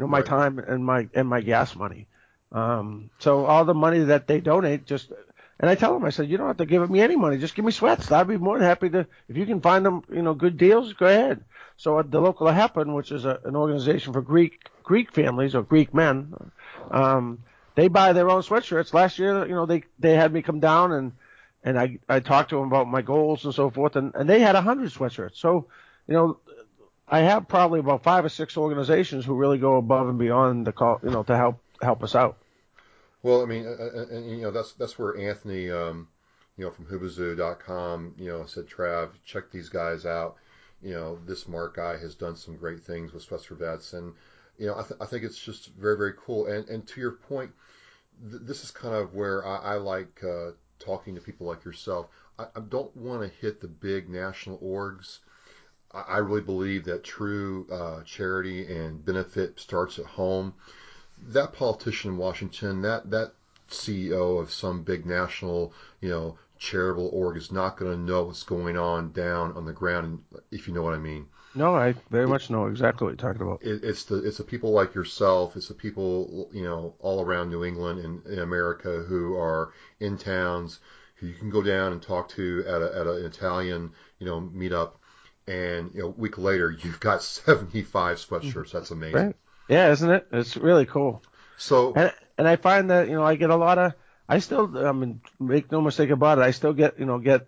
Know, 0.00 0.08
my 0.08 0.18
Right. 0.18 0.26
time 0.26 0.58
and 0.58 0.84
my 0.84 1.08
and 1.14 1.28
my 1.28 1.40
gas 1.40 1.76
money. 1.76 2.08
Um, 2.52 3.10
so 3.18 3.46
all 3.46 3.64
the 3.64 3.74
money 3.74 4.00
that 4.00 4.26
they 4.26 4.40
donate, 4.40 4.86
just 4.86 5.12
and 5.60 5.70
I 5.70 5.74
tell 5.74 5.92
them, 5.94 6.04
I 6.04 6.10
said, 6.10 6.28
you 6.28 6.38
don't 6.38 6.48
have 6.48 6.56
to 6.58 6.66
give 6.66 6.88
me 6.90 7.00
any 7.00 7.16
money. 7.16 7.38
Just 7.38 7.54
give 7.54 7.64
me 7.64 7.72
sweats. 7.72 8.10
I'd 8.10 8.28
be 8.28 8.38
more 8.38 8.58
than 8.58 8.66
happy 8.66 8.90
to. 8.90 9.06
If 9.28 9.36
you 9.36 9.46
can 9.46 9.60
find 9.60 9.84
them, 9.84 10.02
you 10.12 10.22
know, 10.22 10.34
good 10.34 10.56
deals, 10.56 10.92
go 10.94 11.06
ahead. 11.06 11.44
So 11.76 11.98
at 11.98 12.10
the 12.10 12.20
local 12.20 12.46
AHEPA, 12.48 12.92
which 12.94 13.12
is 13.12 13.24
a, 13.24 13.40
an 13.44 13.56
organization 13.56 14.12
for 14.12 14.22
Greek 14.22 14.58
Greek 14.82 15.12
families 15.12 15.54
or 15.54 15.62
Greek 15.62 15.94
men, 15.94 16.34
um, 16.90 17.44
they 17.74 17.88
buy 17.88 18.12
their 18.12 18.30
own 18.30 18.42
sweatshirts. 18.42 18.92
Last 18.94 19.18
year, 19.18 19.46
you 19.46 19.54
know, 19.54 19.66
they 19.66 19.84
they 19.98 20.14
had 20.14 20.32
me 20.32 20.42
come 20.42 20.60
down 20.60 20.92
and 20.92 21.12
and 21.62 21.78
I 21.78 21.98
I 22.08 22.20
talked 22.20 22.50
to 22.50 22.56
them 22.56 22.66
about 22.66 22.88
my 22.88 23.02
goals 23.02 23.44
and 23.44 23.54
so 23.54 23.70
forth, 23.70 23.96
and 23.96 24.14
and 24.14 24.28
they 24.28 24.40
had 24.40 24.56
a 24.56 24.62
hundred 24.62 24.90
sweatshirts. 24.90 25.36
So, 25.36 25.68
you 26.06 26.14
know, 26.14 26.38
I 27.10 27.20
have 27.20 27.48
probably 27.48 27.80
about 27.80 28.04
five 28.04 28.24
or 28.24 28.28
six 28.28 28.56
organizations 28.56 29.24
who 29.24 29.34
really 29.34 29.58
go 29.58 29.76
above 29.76 30.08
and 30.08 30.18
beyond 30.18 30.66
the 30.66 30.72
call, 30.72 31.00
you 31.02 31.10
know, 31.10 31.24
to 31.24 31.36
help 31.36 31.58
help 31.82 32.04
us 32.04 32.14
out. 32.14 32.36
Well, 33.22 33.42
I 33.42 33.46
mean, 33.46 33.66
uh, 33.66 33.70
uh, 33.70 34.06
and 34.10 34.30
you 34.30 34.42
know 34.42 34.52
that's 34.52 34.72
that's 34.72 34.98
where 34.98 35.18
Anthony, 35.18 35.70
um, 35.70 36.08
you 36.56 36.64
know, 36.64 36.70
from 36.70 36.86
Hubazoo.com, 36.86 38.14
you 38.16 38.28
know, 38.28 38.46
said, 38.46 38.68
Trav, 38.68 39.10
check 39.24 39.50
these 39.50 39.68
guys 39.68 40.06
out. 40.06 40.36
You 40.82 40.92
know, 40.92 41.18
this 41.26 41.48
Mark 41.48 41.76
guy 41.76 41.98
has 41.98 42.14
done 42.14 42.36
some 42.36 42.56
great 42.56 42.80
things 42.80 43.12
with 43.12 43.24
for 43.24 43.54
Vets, 43.54 43.92
and 43.92 44.14
you 44.56 44.66
know, 44.66 44.78
I, 44.78 44.82
th- 44.82 45.00
I 45.00 45.06
think 45.06 45.24
it's 45.24 45.38
just 45.38 45.68
very 45.74 45.96
very 45.96 46.14
cool. 46.16 46.46
And 46.46 46.68
and 46.68 46.86
to 46.86 47.00
your 47.00 47.12
point, 47.12 47.50
th- 48.30 48.42
this 48.42 48.62
is 48.62 48.70
kind 48.70 48.94
of 48.94 49.14
where 49.14 49.44
I, 49.44 49.56
I 49.56 49.74
like 49.74 50.22
uh, 50.22 50.52
talking 50.78 51.16
to 51.16 51.20
people 51.20 51.46
like 51.46 51.64
yourself. 51.64 52.06
I, 52.38 52.44
I 52.54 52.60
don't 52.60 52.96
want 52.96 53.22
to 53.22 53.38
hit 53.40 53.60
the 53.60 53.68
big 53.68 54.08
national 54.08 54.58
orgs. 54.58 55.18
I, 55.92 56.18
really 56.18 56.40
believe 56.40 56.84
that 56.84 57.02
true 57.02 57.66
uh, 57.70 58.02
charity 58.04 58.72
and 58.72 59.04
benefit 59.04 59.58
starts 59.58 59.98
at 59.98 60.06
home 60.06 60.54
that 61.28 61.52
politician 61.52 62.12
in 62.12 62.16
Washington, 62.16 62.82
that 62.82 63.10
that 63.10 63.32
CEO 63.68 64.40
of 64.40 64.52
some 64.52 64.82
big 64.82 65.06
national, 65.06 65.72
you 66.00 66.08
know, 66.08 66.38
charitable 66.58 67.10
org 67.12 67.36
is 67.36 67.52
not 67.52 67.76
going 67.76 67.92
to 67.92 67.98
know 67.98 68.24
what's 68.24 68.42
going 68.42 68.76
on 68.76 69.12
down 69.12 69.52
on 69.52 69.64
the 69.64 69.72
ground, 69.72 70.22
if 70.50 70.66
you 70.66 70.74
know 70.74 70.82
what 70.82 70.94
I 70.94 70.98
mean. 70.98 71.26
No, 71.54 71.74
I 71.74 71.94
very 72.10 72.26
much 72.26 72.50
know 72.50 72.66
exactly 72.66 73.06
what 73.06 73.10
you're 73.10 73.32
talking 73.32 73.46
about. 73.46 73.62
It, 73.62 73.82
it's 73.82 74.04
the 74.04 74.24
it's 74.24 74.38
the 74.38 74.44
people 74.44 74.70
like 74.70 74.94
yourself, 74.94 75.56
it's 75.56 75.68
the 75.68 75.74
people 75.74 76.48
you 76.52 76.62
know 76.62 76.94
all 77.00 77.24
around 77.24 77.50
New 77.50 77.64
England 77.64 78.00
and 78.00 78.24
in 78.26 78.38
America 78.38 79.04
who 79.08 79.36
are 79.36 79.72
in 79.98 80.16
towns 80.16 80.78
who 81.16 81.26
you 81.26 81.34
can 81.34 81.50
go 81.50 81.62
down 81.62 81.92
and 81.92 82.00
talk 82.00 82.28
to 82.30 82.64
at 82.66 82.80
a, 82.80 82.98
at 82.98 83.06
an 83.06 83.24
Italian 83.24 83.90
you 84.20 84.26
know 84.26 84.40
meetup, 84.40 84.92
and 85.46 85.90
you 85.94 86.02
know 86.02 86.08
a 86.08 86.10
week 86.10 86.38
later 86.38 86.70
you've 86.70 87.00
got 87.00 87.22
75 87.22 88.18
sweatshirts. 88.18 88.72
That's 88.72 88.90
amazing. 88.90 89.16
Right? 89.16 89.36
Yeah, 89.68 89.90
isn't 89.92 90.10
it? 90.10 90.26
It's 90.32 90.56
really 90.56 90.86
cool. 90.86 91.22
So 91.56 91.92
And 91.94 92.12
and 92.38 92.48
I 92.48 92.56
find 92.56 92.90
that 92.90 93.08
you 93.08 93.14
know 93.14 93.24
I 93.24 93.36
get 93.36 93.50
a 93.50 93.56
lot 93.56 93.78
of 93.78 93.94
I 94.28 94.38
still 94.38 94.86
I 94.86 94.92
mean 94.92 95.20
make 95.38 95.70
no 95.70 95.80
mistake 95.80 96.10
about 96.10 96.38
it 96.38 96.42
I 96.42 96.50
still 96.52 96.72
get 96.72 96.98
you 96.98 97.06
know 97.06 97.18
get 97.18 97.46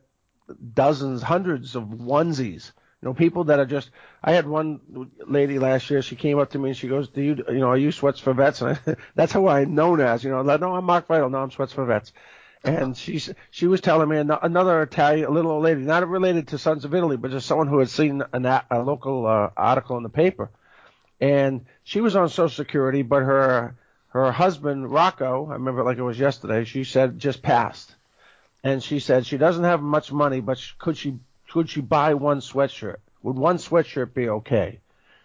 dozens 0.74 1.22
hundreds 1.22 1.76
of 1.76 1.84
onesies 1.84 2.72
you 3.00 3.08
know 3.08 3.14
people 3.14 3.44
that 3.44 3.58
are 3.58 3.66
just 3.66 3.90
I 4.22 4.32
had 4.32 4.46
one 4.46 4.80
lady 5.26 5.58
last 5.58 5.88
year 5.88 6.02
she 6.02 6.16
came 6.16 6.38
up 6.38 6.50
to 6.50 6.58
me 6.58 6.70
and 6.70 6.76
she 6.76 6.88
goes 6.88 7.08
do 7.08 7.22
you 7.22 7.44
you 7.48 7.60
know 7.60 7.68
are 7.68 7.76
you 7.76 7.90
sweats 7.90 8.20
for 8.20 8.34
vets 8.34 8.60
and 8.60 8.78
I, 8.86 8.96
that's 9.14 9.32
how 9.32 9.48
I'm 9.48 9.74
known 9.74 10.00
as 10.00 10.22
you 10.22 10.30
know 10.30 10.42
like, 10.42 10.60
no 10.60 10.74
I'm 10.74 10.84
Mark 10.84 11.06
Vital 11.06 11.30
no 11.30 11.38
I'm 11.38 11.50
sweats 11.50 11.72
for 11.72 11.84
vets 11.84 12.12
and 12.64 12.96
she's 12.96 13.32
she 13.50 13.66
was 13.66 13.80
telling 13.80 14.08
me 14.08 14.16
another 14.18 14.82
Italian 14.82 15.26
a 15.26 15.30
little 15.30 15.50
old 15.50 15.64
lady 15.64 15.80
not 15.80 16.08
related 16.08 16.48
to 16.48 16.58
Sons 16.58 16.84
of 16.84 16.94
Italy 16.94 17.16
but 17.16 17.30
just 17.30 17.46
someone 17.46 17.66
who 17.66 17.78
had 17.78 17.90
seen 17.90 18.22
an, 18.32 18.46
a 18.46 18.82
local 18.82 19.26
uh, 19.26 19.50
article 19.56 19.96
in 19.96 20.02
the 20.02 20.08
paper 20.08 20.50
and 21.22 21.64
she 21.84 22.00
was 22.00 22.16
on 22.16 22.28
Social 22.28 22.48
Security, 22.48 23.02
but 23.02 23.22
her 23.22 23.76
her 24.08 24.32
husband 24.32 24.90
Rocco, 24.90 25.48
I 25.48 25.54
remember 25.54 25.84
like 25.84 25.96
it 25.96 26.02
was 26.02 26.18
yesterday. 26.18 26.64
She 26.64 26.82
said 26.82 27.20
just 27.20 27.42
passed, 27.42 27.94
and 28.64 28.82
she 28.82 28.98
said 28.98 29.24
she 29.24 29.38
doesn't 29.38 29.62
have 29.62 29.80
much 29.80 30.10
money, 30.10 30.40
but 30.40 30.58
sh- 30.58 30.72
could 30.78 30.96
she 30.96 31.20
could 31.48 31.70
she 31.70 31.80
buy 31.80 32.14
one 32.14 32.40
sweatshirt? 32.40 32.96
Would 33.22 33.36
one 33.36 33.58
sweatshirt 33.58 34.12
be 34.12 34.28
okay? 34.28 34.80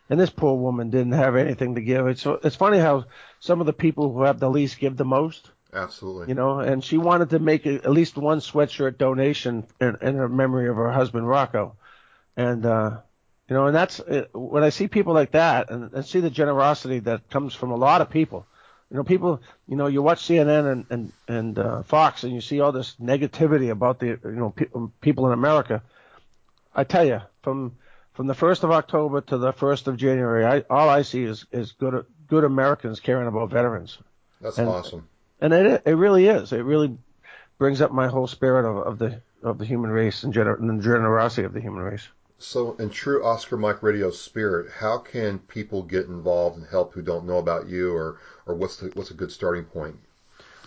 And 0.07 0.19
this 0.19 0.29
poor 0.29 0.55
woman 0.55 0.91
didn't 0.91 1.13
have 1.13 1.35
anything 1.35 1.73
to 1.75 1.81
give. 1.81 2.05
It's 2.05 2.27
it's 2.43 2.55
funny 2.55 2.77
how 2.77 3.05
some 3.39 3.59
of 3.59 3.65
the 3.65 3.73
people 3.73 4.13
who 4.13 4.21
have 4.21 4.39
the 4.39 4.51
least 4.51 4.79
give 4.79 4.97
the 4.97 5.03
most, 5.03 5.49
absolutely. 5.73 6.27
you 6.29 6.35
know. 6.35 6.59
And 6.59 6.83
she 6.83 6.97
wanted 6.97 7.29
to 7.31 7.39
make 7.39 7.65
a, 7.65 7.75
at 7.75 7.91
least 7.91 8.17
one 8.17 8.39
sweatshirt 8.39 8.97
donation 8.97 9.65
in, 9.79 9.97
in 10.01 10.15
her 10.15 10.29
memory 10.29 10.69
of 10.69 10.75
her 10.75 10.91
husband 10.91 11.27
Rocco, 11.27 11.75
and 12.35 12.65
uh, 12.65 12.97
you 13.49 13.55
know, 13.55 13.67
and 13.67 13.75
that's 13.75 13.99
uh, 13.99 14.25
when 14.33 14.63
I 14.63 14.69
see 14.69 14.87
people 14.87 15.13
like 15.13 15.31
that 15.31 15.69
and, 15.69 15.91
and 15.93 16.05
see 16.05 16.19
the 16.19 16.29
generosity 16.29 16.99
that 16.99 17.29
comes 17.29 17.53
from 17.53 17.71
a 17.71 17.75
lot 17.77 18.01
of 18.01 18.09
people. 18.09 18.45
You 18.89 18.95
know, 18.97 19.03
people, 19.03 19.41
you 19.67 19.75
know, 19.75 19.87
you 19.87 20.01
watch 20.01 20.23
CNN 20.23 20.71
and 20.71 20.85
and 20.89 21.11
and 21.27 21.59
uh, 21.59 21.83
Fox 21.83 22.23
and 22.23 22.33
you 22.33 22.41
see 22.41 22.61
all 22.61 22.71
this 22.71 22.95
negativity 23.01 23.69
about 23.69 23.99
the, 23.99 24.19
you 24.23 24.31
know, 24.31 24.51
pe- 24.51 24.67
people 25.01 25.27
in 25.27 25.33
America. 25.33 25.81
I 26.73 26.83
tell 26.83 27.03
you, 27.05 27.21
from 27.41 27.75
from 28.13 28.27
the 28.27 28.33
first 28.33 28.63
of 28.63 28.71
October 28.71 29.21
to 29.21 29.37
the 29.37 29.51
first 29.51 29.87
of 29.87 29.97
January, 29.97 30.45
I 30.45 30.59
all 30.69 30.87
I 30.89 31.01
see 31.01 31.23
is 31.23 31.45
is 31.51 31.73
good 31.73 32.05
good 32.27 32.43
Americans 32.43 32.99
caring 32.99 33.27
about 33.27 33.49
veterans, 33.49 33.97
That's 34.41 34.57
and- 34.57 34.69
awesome. 34.69 35.07
And 35.41 35.53
it 35.53 35.83
it 35.85 35.93
really 35.95 36.27
is. 36.27 36.51
It 36.53 36.63
really 36.63 36.97
brings 37.57 37.81
up 37.81 37.91
my 37.91 38.07
whole 38.07 38.27
spirit 38.27 38.65
of, 38.69 38.77
of 38.77 38.97
the 38.99 39.21
of 39.43 39.57
the 39.57 39.65
human 39.65 39.91
race 39.91 40.23
and, 40.23 40.33
gener- 40.33 40.59
and 40.59 40.69
the 40.79 40.83
generosity 40.83 41.43
of 41.43 41.53
the 41.53 41.61
human 41.61 41.83
race. 41.83 42.07
So, 42.39 42.73
in 42.77 42.89
true 42.91 43.23
Oscar 43.25 43.57
Mike 43.57 43.81
Radio 43.81 44.11
spirit, 44.11 44.71
how 44.71 44.99
can 44.99 45.39
people 45.39 45.81
get 45.83 46.05
involved 46.05 46.57
and 46.57 46.67
help 46.67 46.93
who 46.93 47.01
don't 47.01 47.25
know 47.25 47.37
about 47.39 47.67
you, 47.67 47.95
or 47.95 48.19
or 48.45 48.53
what's 48.55 48.77
the 48.77 48.87
what's 48.93 49.11
a 49.11 49.15
good 49.15 49.31
starting 49.31 49.63
point? 49.65 49.97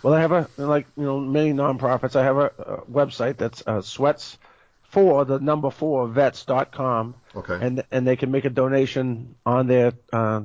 Well, 0.03 0.13
I 0.13 0.19
have 0.19 0.31
a 0.31 0.49
like 0.57 0.87
you 0.97 1.03
know 1.05 1.19
many 1.19 1.53
nonprofits. 1.53 2.15
I 2.15 2.23
have 2.23 2.37
a, 2.37 2.51
a 2.59 2.81
website 2.91 3.37
that's 3.37 3.63
uh, 3.65 3.81
sweats 3.81 4.37
for 4.83 5.23
the 5.23 5.39
number 5.39 5.69
four 5.69 6.07
vets.com, 6.07 7.15
Okay. 7.35 7.57
and 7.65 7.83
and 7.91 8.05
they 8.05 8.17
can 8.17 8.31
make 8.31 8.43
a 8.43 8.49
donation 8.49 9.35
on 9.45 9.67
their 9.67 9.93
uh, 10.11 10.41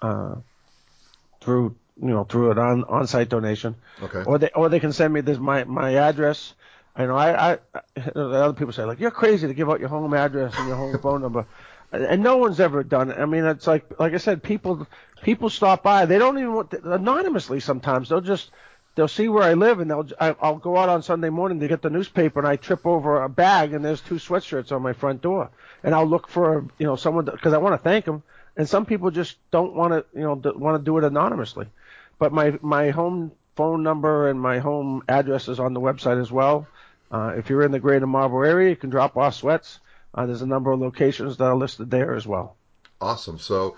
uh, 0.00 0.36
through 1.40 1.74
you 2.00 2.08
know 2.08 2.24
through 2.24 2.50
an 2.50 2.58
on 2.58 2.84
on-site 2.84 3.28
donation, 3.28 3.74
okay. 4.02 4.22
or 4.24 4.38
they 4.38 4.50
or 4.50 4.68
they 4.68 4.80
can 4.80 4.92
send 4.92 5.12
me 5.12 5.20
this 5.20 5.38
my 5.38 5.64
my 5.64 5.94
address. 5.94 6.54
I 6.94 7.06
know 7.06 7.16
I, 7.16 7.52
I 7.52 7.58
the 7.94 8.30
other 8.30 8.52
people 8.52 8.72
say 8.72 8.84
like 8.84 9.00
you're 9.00 9.10
crazy 9.10 9.46
to 9.46 9.54
give 9.54 9.70
out 9.70 9.80
your 9.80 9.88
home 9.88 10.12
address 10.14 10.54
and 10.56 10.68
your 10.68 10.76
home 10.76 10.98
phone 11.02 11.22
number, 11.22 11.46
and, 11.92 12.22
no 12.22 12.38
one's 12.38 12.60
ever 12.60 12.82
done 12.82 13.10
it. 13.10 13.18
I 13.18 13.26
mean 13.26 13.44
it's 13.44 13.66
like 13.66 13.98
like 13.98 14.14
I 14.14 14.18
said 14.18 14.42
people 14.42 14.86
people 15.22 15.50
stop 15.50 15.82
by 15.82 16.06
they 16.06 16.18
don't 16.18 16.38
even 16.38 16.54
want 16.54 16.72
anonymously 16.72 17.60
sometimes 17.60 18.08
they'll 18.08 18.20
just 18.20 18.50
they'll 18.94 19.08
see 19.08 19.28
where 19.28 19.42
I 19.42 19.54
live 19.54 19.80
and 19.80 19.90
they'll 19.90 20.08
I, 20.20 20.36
I'll 20.40 20.56
go 20.56 20.76
out 20.76 20.88
on 20.88 21.02
Sunday 21.02 21.30
morning 21.30 21.60
to 21.60 21.68
get 21.68 21.82
the 21.82 21.90
newspaper 21.90 22.38
and 22.38 22.48
I 22.48 22.56
trip 22.56 22.86
over 22.86 23.22
a 23.22 23.28
bag 23.28 23.72
and 23.72 23.84
there's 23.84 24.00
two 24.00 24.16
sweatshirts 24.16 24.72
on 24.72 24.82
my 24.82 24.92
front 24.92 25.22
door 25.22 25.50
and 25.82 25.94
I'll 25.94 26.06
look 26.06 26.28
for 26.28 26.66
you 26.78 26.86
know 26.86 26.96
someone 26.96 27.24
because 27.24 27.54
I 27.54 27.58
want 27.58 27.74
to 27.74 27.82
thank 27.82 28.04
them 28.04 28.22
and 28.56 28.68
some 28.68 28.86
people 28.86 29.10
just 29.10 29.36
don't 29.50 29.74
want 29.74 29.92
to 29.92 30.04
you 30.18 30.24
know 30.24 30.40
want 30.56 30.80
to 30.80 30.84
do 30.84 30.96
it 30.98 31.04
anonymously, 31.04 31.66
but 32.18 32.32
my 32.32 32.58
my 32.62 32.90
home 32.90 33.32
phone 33.56 33.82
number 33.82 34.28
and 34.28 34.40
my 34.40 34.58
home 34.58 35.02
address 35.08 35.48
is 35.48 35.58
on 35.58 35.74
the 35.74 35.80
website 35.80 36.20
as 36.20 36.30
well. 36.30 36.66
Uh, 37.10 37.32
if 37.36 37.48
you're 37.48 37.62
in 37.62 37.72
the 37.72 37.80
greater 37.80 38.06
Marlboro 38.06 38.46
area, 38.46 38.70
you 38.70 38.76
can 38.76 38.90
drop 38.90 39.16
off 39.16 39.34
sweats. 39.34 39.80
Uh, 40.14 40.26
there's 40.26 40.42
a 40.42 40.46
number 40.46 40.70
of 40.72 40.80
locations 40.80 41.36
that 41.36 41.44
are 41.44 41.56
listed 41.56 41.90
there 41.90 42.14
as 42.14 42.26
well. 42.26 42.56
Awesome. 43.00 43.38
So 43.38 43.76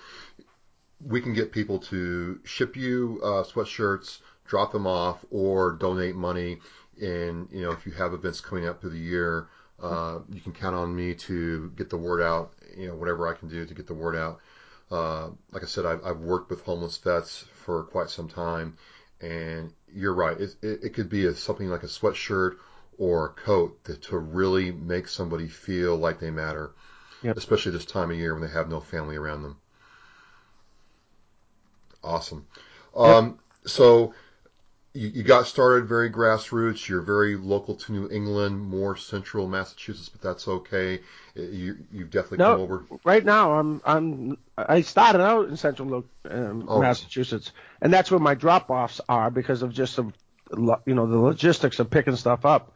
we 1.05 1.21
can 1.21 1.35
get 1.35 1.53
people 1.53 1.79
to 1.79 2.41
ship 2.45 2.77
you 2.77 3.21
uh, 3.23 3.45
sweatshirts, 3.45 4.21
drop 4.47 4.73
them 4.73 4.87
off, 4.87 5.25
or 5.31 5.73
donate 5.73 6.17
money. 6.17 6.59
And 7.01 7.49
you 7.53 7.63
know, 7.63 7.71
if 7.71 7.87
you 7.87 7.93
have 7.93 8.13
events 8.15 8.41
coming 8.41 8.67
up 8.67 8.81
through 8.81 8.91
the 8.91 8.99
year, 8.99 9.49
uh, 9.81 10.19
you 10.33 10.41
can 10.41 10.53
count 10.53 10.75
on 10.75 10.95
me 10.95 11.15
to 11.15 11.71
get 11.77 11.91
the 11.91 11.97
word 11.97 12.23
out. 12.23 12.53
You 12.77 12.89
know, 12.89 12.95
whatever 12.95 13.29
I 13.29 13.35
can 13.35 13.49
do 13.49 13.65
to 13.65 13.75
get 13.75 13.87
the 13.87 13.95
word 13.95 14.17
out. 14.17 14.41
Uh, 14.91 15.31
like 15.53 15.63
I 15.63 15.67
said, 15.67 15.85
I've, 15.85 16.05
I've 16.05 16.21
worked 16.21 16.51
with 16.51 16.63
homeless 16.63 16.97
vets 16.97 17.45
for 17.69 17.83
quite 17.85 18.09
some 18.09 18.29
time, 18.29 18.79
and 19.21 19.75
you're 19.93 20.15
right. 20.15 20.41
It, 20.41 20.57
it, 20.63 20.85
it 20.85 20.95
could 20.95 21.11
be 21.11 21.27
a, 21.27 21.35
something 21.35 21.69
like 21.69 21.83
a 21.83 21.87
sweatshirt 21.87 22.57
or 22.97 23.27
a 23.27 23.29
coat 23.29 23.85
that, 23.85 24.01
to 24.05 24.17
really 24.17 24.73
make 24.73 25.07
somebody 25.07 25.49
feel 25.49 25.95
like 25.95 26.19
they 26.19 26.31
matter, 26.31 26.71
Yep. 27.23 27.37
especially 27.37 27.73
this 27.73 27.85
time 27.85 28.11
of 28.11 28.17
year 28.17 28.33
when 28.35 28.43
they 28.43 28.49
have 28.49 28.71
no 28.71 28.81
family 28.81 29.17
around 29.17 29.43
them. 29.43 29.59
Awesome. 32.03 32.47
Um, 32.97 33.39
so 33.67 34.15
you, 34.95 35.09
you 35.09 35.23
got 35.23 35.47
started 35.47 35.87
very 35.87 36.11
grassroots. 36.11 36.89
You're 36.89 37.03
very 37.03 37.37
local 37.37 37.75
to 37.77 37.93
New 37.93 38.09
England, 38.11 38.61
more 38.61 38.97
central 38.97 39.47
Massachusetts, 39.47 40.09
but 40.09 40.21
that's 40.23 40.49
okay. 40.49 41.01
You 41.35 41.77
you've 41.93 42.11
definitely 42.11 42.39
No, 42.39 42.53
come 42.55 42.61
over. 42.63 42.85
right 43.05 43.25
now 43.25 43.53
I'm 43.55 43.81
I'm 43.85 44.39
I 44.57 44.81
started 44.81 45.21
out 45.23 45.49
in 45.49 45.57
central 45.57 46.05
um, 46.29 46.65
Oh. 46.69 46.81
Massachusetts, 46.81 47.53
and 47.81 47.93
that's 47.93 48.11
where 48.11 48.19
my 48.21 48.35
drop-offs 48.35 49.01
are 49.09 49.31
because 49.31 49.63
of 49.63 49.73
just 49.73 49.95
some, 49.95 50.13
you 50.57 50.95
know, 50.95 51.07
the 51.07 51.19
logistics 51.19 51.79
of 51.79 51.91
picking 51.91 52.17
stuff 52.17 52.45
up. 52.45 52.73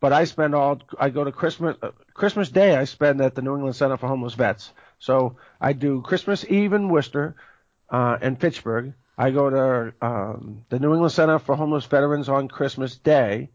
But 0.00 0.12
I 0.14 0.24
spend 0.24 0.54
all 0.54 0.80
I 0.98 1.10
go 1.10 1.24
to 1.24 1.30
Christmas 1.32 1.76
uh, 1.82 1.90
Christmas 2.14 2.48
Day 2.48 2.74
I 2.74 2.84
spend 2.84 3.20
at 3.20 3.34
the 3.34 3.42
New 3.42 3.54
England 3.54 3.76
Center 3.76 3.96
for 3.98 4.08
Homeless 4.08 4.34
Vets. 4.34 4.72
So 4.98 5.36
I 5.60 5.72
do 5.74 6.00
Christmas 6.02 6.44
Eve 6.48 6.72
in 6.72 6.88
Worcester 6.88 7.36
uh, 7.90 8.16
and 8.20 8.40
Fitchburg. 8.40 8.94
I 9.20 9.30
go 9.32 9.50
to 9.50 9.92
um, 10.00 10.64
the 10.70 10.78
New 10.78 10.94
England 10.94 11.12
Center 11.12 11.38
for 11.38 11.54
Homeless 11.54 11.84
Veterans 11.84 12.30
on 12.30 12.48
Christmas 12.48 12.96
Day, 12.96 13.50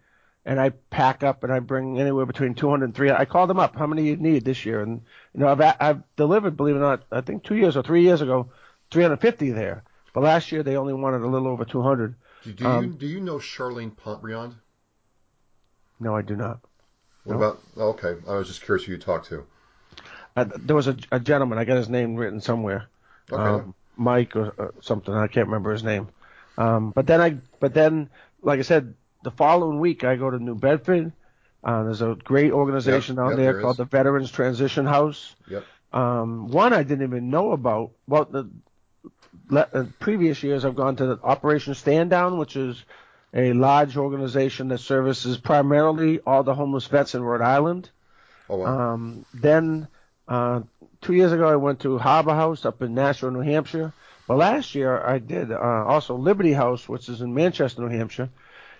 and 0.45 0.59
I 0.59 0.69
pack 0.69 1.23
up 1.23 1.43
and 1.43 1.51
I 1.51 1.57
bring 1.57 1.99
anywhere 1.99 2.27
between 2.27 2.53
200 2.53 2.85
and 2.85 2.93
300. 2.93 3.19
I 3.19 3.25
call 3.25 3.47
them 3.47 3.57
up. 3.57 3.75
How 3.75 3.87
many 3.87 4.03
you 4.03 4.15
need 4.15 4.45
this 4.45 4.63
year? 4.63 4.83
And 4.83 5.01
you 5.33 5.39
know, 5.39 5.47
I've 5.47 5.75
I've 5.79 6.03
delivered, 6.17 6.55
believe 6.55 6.75
it 6.75 6.79
or 6.79 6.81
not, 6.81 7.03
I 7.11 7.21
think 7.21 7.43
two 7.43 7.55
years 7.55 7.75
or 7.75 7.81
three 7.81 8.03
years 8.03 8.21
ago, 8.21 8.51
350 8.91 9.53
there. 9.53 9.83
But 10.13 10.21
last 10.21 10.51
year 10.51 10.61
they 10.61 10.77
only 10.77 10.93
wanted 10.93 11.23
a 11.23 11.27
little 11.27 11.47
over 11.47 11.65
200. 11.65 12.13
Do, 12.43 12.53
do 12.53 12.63
you 12.63 12.69
Um, 12.69 12.97
do 12.97 13.07
you 13.07 13.19
know 13.19 13.37
Charlene 13.37 13.95
Pontbriand? 13.95 14.53
No, 15.99 16.15
I 16.15 16.21
do 16.21 16.35
not. 16.35 16.59
What 17.23 17.39
no. 17.39 17.43
about? 17.43 17.63
oh, 17.77 17.89
Okay, 17.89 18.13
I 18.29 18.35
was 18.35 18.49
just 18.49 18.61
curious 18.61 18.85
who 18.85 18.91
you 18.91 18.99
talked 18.99 19.29
to. 19.29 19.43
Uh, 20.35 20.45
there 20.57 20.75
was 20.75 20.87
a, 20.87 20.95
a 21.11 21.19
gentleman. 21.19 21.57
I 21.57 21.65
got 21.65 21.77
his 21.77 21.89
name 21.89 22.15
written 22.15 22.39
somewhere. 22.39 22.87
Okay. 23.31 23.41
Um, 23.41 23.73
Mike 23.97 24.35
or, 24.35 24.53
or 24.57 24.73
something. 24.81 25.13
I 25.13 25.27
can't 25.27 25.47
remember 25.47 25.71
his 25.71 25.83
name. 25.83 26.09
Um, 26.57 26.91
but 26.91 27.07
then 27.07 27.21
I, 27.21 27.37
but 27.59 27.73
then, 27.73 28.09
like 28.41 28.59
I 28.59 28.63
said, 28.63 28.93
the 29.23 29.31
following 29.31 29.79
week 29.79 30.03
I 30.03 30.15
go 30.15 30.29
to 30.29 30.39
New 30.39 30.55
Bedford. 30.55 31.11
Uh, 31.63 31.83
there's 31.83 32.01
a 32.01 32.15
great 32.23 32.51
organization 32.51 33.15
Yep, 33.15 33.25
out 33.25 33.29
yep, 33.29 33.37
there 33.37 33.53
there 33.53 33.61
called 33.61 33.77
the 33.77 33.85
Veterans 33.85 34.31
Transition 34.31 34.85
House. 34.85 35.35
Yep. 35.49 35.65
Um, 35.91 36.47
one 36.49 36.73
I 36.73 36.83
didn't 36.83 37.03
even 37.07 37.29
know 37.29 37.51
about. 37.51 37.91
Well, 38.07 38.25
the 38.25 38.49
le- 39.49 39.69
uh, 39.73 39.85
previous 39.99 40.43
years 40.43 40.63
I've 40.63 40.75
gone 40.75 40.95
to 40.97 41.05
the 41.05 41.19
Operation 41.23 41.73
Stand 41.73 42.09
Down, 42.09 42.37
which 42.37 42.55
is 42.55 42.83
a 43.33 43.53
large 43.53 43.97
organization 43.97 44.69
that 44.69 44.79
services 44.79 45.37
primarily 45.37 46.19
all 46.19 46.43
the 46.43 46.53
homeless 46.53 46.87
vets 46.87 47.15
in 47.15 47.23
Rhode 47.23 47.41
Island. 47.41 47.89
Oh 48.49 48.57
wow. 48.57 48.93
Um, 48.93 49.25
then 49.33 49.87
uh, 50.27 50.61
two 51.05 51.13
years 51.13 51.31
ago, 51.31 51.47
I 51.47 51.55
went 51.55 51.81
to 51.81 51.99
Harbor 51.99 52.33
House 52.33 52.65
up 52.65 52.81
in 52.81 52.95
Nashua, 52.95 53.29
New 53.29 53.41
Hampshire. 53.41 53.93
But 54.27 54.37
last 54.37 54.73
year, 54.73 54.99
I 55.05 55.19
did 55.19 55.51
uh, 55.51 55.59
also 55.59 56.15
Liberty 56.15 56.51
House, 56.51 56.89
which 56.89 57.09
is 57.09 57.21
in 57.21 57.35
Manchester, 57.35 57.83
New 57.83 57.95
Hampshire. 57.95 58.29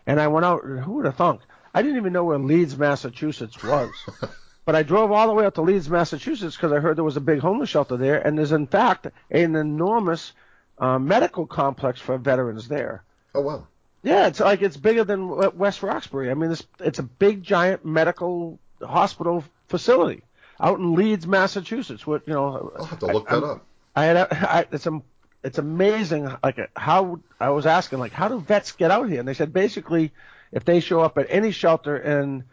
And 0.08 0.20
I 0.20 0.28
went 0.28 0.44
out. 0.44 0.64
Who 0.64 0.94
would 0.94 1.06
have 1.06 1.18
thunk? 1.18 1.42
I 1.72 1.84
didn't 1.84 1.98
even 1.98 2.14
know 2.14 2.24
where 2.24 2.40
Leeds, 2.40 2.76
Massachusetts 2.78 3.64
was. 3.64 3.92
but 4.66 4.76
I 4.76 4.82
drove 4.82 5.12
all 5.12 5.28
the 5.28 5.34
way 5.34 5.46
out 5.46 5.54
to 5.56 5.62
Leeds, 5.62 5.88
Massachusetts, 5.88 6.56
because 6.56 6.72
I 6.72 6.80
heard 6.80 6.98
there 6.98 7.04
was 7.04 7.18
a 7.18 7.22
big 7.22 7.40
homeless 7.40 7.70
shelter 7.70 7.96
there, 7.96 8.20
and 8.20 8.38
there's 8.38 8.52
in 8.52 8.66
fact 8.66 9.06
an 9.30 9.56
enormous 9.56 10.34
uh, 10.80 10.98
medical 10.98 11.46
complex 11.46 12.02
for 12.02 12.18
veterans 12.18 12.68
there. 12.68 13.04
oh 13.36 13.42
wow. 13.42 13.68
Yeah, 14.02 14.28
it's 14.28 14.40
like 14.40 14.62
it's 14.62 14.78
bigger 14.78 15.04
than 15.04 15.28
West 15.58 15.82
Roxbury. 15.84 16.30
I 16.30 16.36
mean, 16.36 16.52
it's 16.52 16.66
it's 16.80 17.00
a 17.00 17.04
big 17.04 17.44
giant 17.44 17.86
medical 17.86 18.60
hospital 18.82 19.44
facility 19.68 20.24
out 20.60 20.80
in 20.80 20.96
Leeds, 20.96 21.28
Massachusetts. 21.28 22.06
What 22.06 22.28
you 22.28 22.34
know, 22.34 22.72
I'll 22.78 22.86
have 22.86 23.00
to 23.00 23.06
look 23.08 23.30
that 23.30 23.44
up. 23.44 23.66
I 23.96 24.06
had 24.06 24.18
a, 24.18 24.52
I, 24.56 24.66
it's 24.72 24.88
a, 24.88 25.02
it's 25.44 25.58
amazing. 25.58 26.30
Like 26.44 26.70
how 26.76 27.20
I 27.40 27.50
was 27.50 27.66
asking, 27.66 28.00
like 28.00 28.12
how 28.12 28.28
do 28.28 28.40
vets 28.40 28.72
get 28.72 28.92
out 28.92 29.10
here? 29.10 29.20
And 29.20 29.28
they 29.28 29.34
said 29.34 29.54
basically, 29.54 30.12
if 30.52 30.66
they 30.66 30.80
show 30.80 31.02
up 31.02 31.18
at 31.18 31.28
any 31.30 31.52
shelter 31.52 31.98
in 31.98 32.44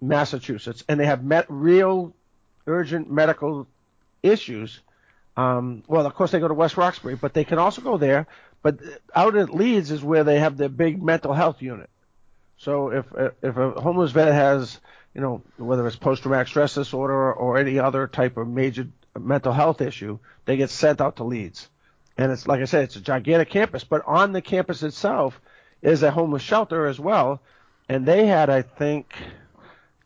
Massachusetts 0.00 0.84
and 0.88 0.98
they 0.98 1.06
have 1.06 1.24
met 1.24 1.46
real 1.48 2.14
urgent 2.66 3.10
medical 3.10 3.66
issues, 4.22 4.80
um, 5.36 5.82
well, 5.86 6.04
of 6.06 6.14
course 6.14 6.30
they 6.32 6.40
go 6.40 6.48
to 6.48 6.54
West 6.54 6.76
Roxbury, 6.76 7.14
but 7.14 7.34
they 7.34 7.44
can 7.44 7.58
also 7.58 7.80
go 7.80 7.96
there. 7.96 8.26
But 8.62 8.80
out 9.14 9.36
at 9.36 9.54
Leeds 9.54 9.90
is 9.92 10.02
where 10.02 10.24
they 10.24 10.40
have 10.40 10.56
their 10.56 10.68
big 10.68 11.00
mental 11.00 11.32
health 11.32 11.62
unit. 11.62 11.88
So 12.58 12.90
if 12.90 13.06
if 13.40 13.56
a 13.56 13.70
homeless 13.80 14.10
vet 14.10 14.32
has, 14.32 14.80
you 15.18 15.24
know, 15.24 15.42
whether 15.56 15.84
it's 15.84 15.96
post-traumatic 15.96 16.46
stress 16.46 16.74
disorder 16.74 17.32
or 17.32 17.58
any 17.58 17.80
other 17.80 18.06
type 18.06 18.36
of 18.36 18.46
major 18.46 18.86
mental 19.18 19.52
health 19.52 19.80
issue, 19.80 20.16
they 20.44 20.56
get 20.56 20.70
sent 20.70 21.00
out 21.00 21.16
to 21.16 21.24
Leeds. 21.24 21.68
And 22.16 22.30
it's 22.30 22.46
like 22.46 22.60
I 22.60 22.66
said, 22.66 22.84
it's 22.84 22.94
a 22.94 23.00
gigantic 23.00 23.50
campus, 23.50 23.82
but 23.82 24.02
on 24.06 24.30
the 24.30 24.40
campus 24.40 24.84
itself 24.84 25.40
is 25.82 26.04
a 26.04 26.12
homeless 26.12 26.42
shelter 26.42 26.86
as 26.86 27.00
well. 27.00 27.40
And 27.88 28.06
they 28.06 28.26
had, 28.26 28.48
I 28.48 28.62
think, 28.62 29.12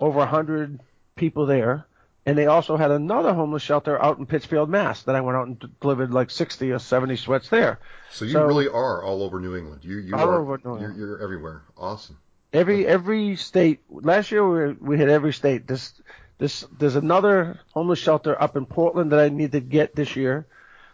over 0.01 0.21
a 0.21 0.27
hundred 0.27 0.81
people 1.15 1.45
there. 1.45 1.85
And 2.25 2.39
they 2.39 2.47
also 2.47 2.79
had 2.79 2.91
another 2.91 3.35
homeless 3.35 3.63
shelter 3.63 4.03
out 4.03 4.17
in 4.17 4.25
Pittsfield, 4.25 4.71
Mass. 4.71 5.03
That 5.03 5.15
I 5.15 5.21
went 5.21 5.37
out 5.37 5.47
and 5.49 5.71
delivered 5.83 6.11
like 6.15 6.31
60 6.31 6.71
or 6.71 6.79
70 6.79 7.17
sweats 7.17 7.51
there. 7.51 7.81
So 8.13 8.25
you 8.25 8.33
So- 8.33 8.47
really 8.47 8.69
are 8.69 9.03
all 9.03 9.23
over 9.23 9.39
New 9.41 9.57
England. 9.57 9.85
You 9.85 9.99
you 9.99 10.15
All 10.17 10.27
are 10.31 10.41
over 10.41 10.57
New 10.57 10.63
you're, 10.65 10.75
England. 10.79 10.97
you're 10.97 11.19
everywhere. 11.23 11.63
Awesome. 11.77 12.17
Every 12.53 12.87
every 12.87 13.37
state. 13.37 13.81
Last 13.91 14.31
year 14.31 14.69
we, 14.69 14.73
we 14.75 14.99
hit 14.99 15.09
every 15.09 15.33
state. 15.33 15.67
This 15.67 15.95
this 16.39 16.67
there's 16.79 16.97
another 16.97 17.61
homeless 17.73 17.99
shelter 17.99 18.41
up 18.41 18.57
in 18.57 18.67
Portland 18.67 19.13
that 19.13 19.21
I 19.21 19.29
need 19.29 19.53
to 19.53 19.61
get 19.61 19.95
this 19.95 20.17
year. 20.17 20.47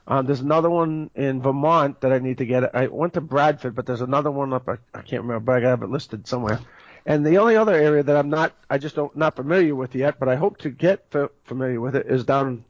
Um, 0.07 0.25
there's 0.25 0.40
another 0.40 0.71
one 0.71 1.11
in 1.14 1.42
Vermont 1.42 2.01
that 2.01 2.12
I 2.12 2.18
need 2.18 2.38
to 2.38 2.47
get. 2.47 2.75
I 2.75 2.87
went 2.87 3.14
to 3.14 3.21
Bradford, 3.21 3.75
but 3.75 3.85
there's 3.85 4.01
another 4.01 4.31
one 4.31 4.55
up. 4.55 4.68
I, 4.68 4.79
I 4.94 5.03
can't 5.03 5.23
remember, 5.23 5.40
but 5.40 5.64
I 5.64 5.68
have 5.68 5.83
it 5.83 5.90
listed 5.90 6.27
somewhere. 6.27 6.61
And 7.05 7.27
the 7.27 7.38
only 7.38 7.57
other 7.57 7.75
area 7.75 8.03
that 8.03 8.16
I'm 8.16 8.31
not, 8.31 8.55
I 8.71 8.79
just 8.79 8.94
don't 8.94 9.14
not 9.16 9.37
familiar 9.37 9.75
with 9.75 9.94
yet, 9.94 10.18
but 10.18 10.29
I 10.29 10.37
hope 10.37 10.59
to 10.59 10.71
get 10.71 11.11
fa- 11.11 11.31
familiar 11.44 11.81
with 11.81 11.97
it 11.97 12.07
is 12.07 12.25
down 12.25 12.64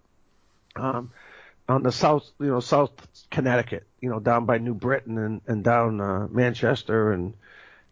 um, 0.77 1.11
on 1.69 1.83
the 1.83 1.93
south, 1.93 2.29
you 2.41 2.47
know, 2.47 2.61
South 2.61 2.91
Connecticut, 3.31 3.85
you 4.01 4.11
know, 4.11 4.21
down 4.21 4.45
by 4.45 4.59
New 4.59 4.75
Britain 4.75 5.19
and, 5.19 5.41
and 5.47 5.63
down 5.63 6.01
uh, 6.01 6.27
Manchester 6.31 7.13
and 7.13 7.35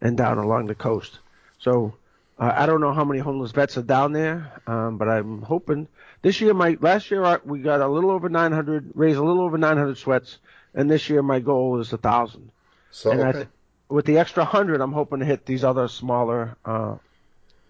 and 0.00 0.16
down 0.16 0.38
along 0.38 0.66
the 0.66 0.74
coast. 0.74 1.18
So 1.58 1.94
uh, 2.38 2.52
I 2.54 2.66
don't 2.66 2.80
know 2.80 2.92
how 2.92 3.04
many 3.04 3.20
homeless 3.20 3.52
vets 3.52 3.78
are 3.78 3.82
down 3.82 4.12
there, 4.12 4.60
um, 4.66 4.98
but 4.98 5.08
I'm 5.08 5.42
hoping 5.42 5.88
this 6.22 6.40
year. 6.40 6.52
My 6.54 6.76
last 6.80 7.10
year 7.10 7.40
we 7.44 7.60
got 7.60 7.80
a 7.80 7.88
little 7.88 8.10
over 8.10 8.28
900, 8.28 8.92
raised 8.94 9.18
a 9.18 9.22
little 9.24 9.42
over 9.42 9.56
900 9.56 9.96
sweats, 9.96 10.38
and 10.74 10.90
this 10.90 11.08
year 11.08 11.22
my 11.22 11.40
goal 11.40 11.80
is 11.80 11.92
a 11.92 11.98
thousand. 11.98 12.50
So 12.90 13.10
And 13.10 13.22
I 13.22 13.28
okay. 13.28 13.38
th- 13.38 13.48
with 13.88 14.04
the 14.04 14.18
extra 14.18 14.44
hundred, 14.44 14.80
I'm 14.80 14.92
hoping 14.92 15.20
to 15.20 15.24
hit 15.24 15.46
these 15.46 15.64
other 15.64 15.88
smaller, 15.88 16.56
uh, 16.64 16.96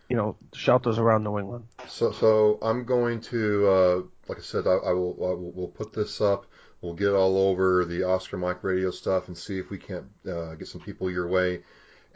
you 0.08 0.16
know, 0.16 0.36
shelters 0.54 0.98
around 0.98 1.24
New 1.24 1.38
England. 1.38 1.64
So, 1.88 2.10
so 2.12 2.58
I'm 2.62 2.84
going 2.84 3.20
to, 3.22 3.68
uh, 3.68 3.96
like 4.28 4.38
I 4.38 4.42
said, 4.42 4.66
I, 4.66 4.72
I 4.74 4.92
will, 4.92 5.16
I 5.20 5.34
will, 5.34 5.52
we'll 5.54 5.68
put 5.68 5.92
this 5.92 6.20
up. 6.20 6.46
We'll 6.80 6.94
get 6.94 7.12
all 7.12 7.38
over 7.38 7.84
the 7.84 8.04
Oscar 8.04 8.36
Mike 8.36 8.62
Radio 8.64 8.90
stuff 8.90 9.28
and 9.28 9.36
see 9.36 9.58
if 9.58 9.70
we 9.70 9.78
can't 9.78 10.06
uh, 10.28 10.54
get 10.54 10.68
some 10.68 10.80
people 10.80 11.10
your 11.10 11.28
way. 11.28 11.62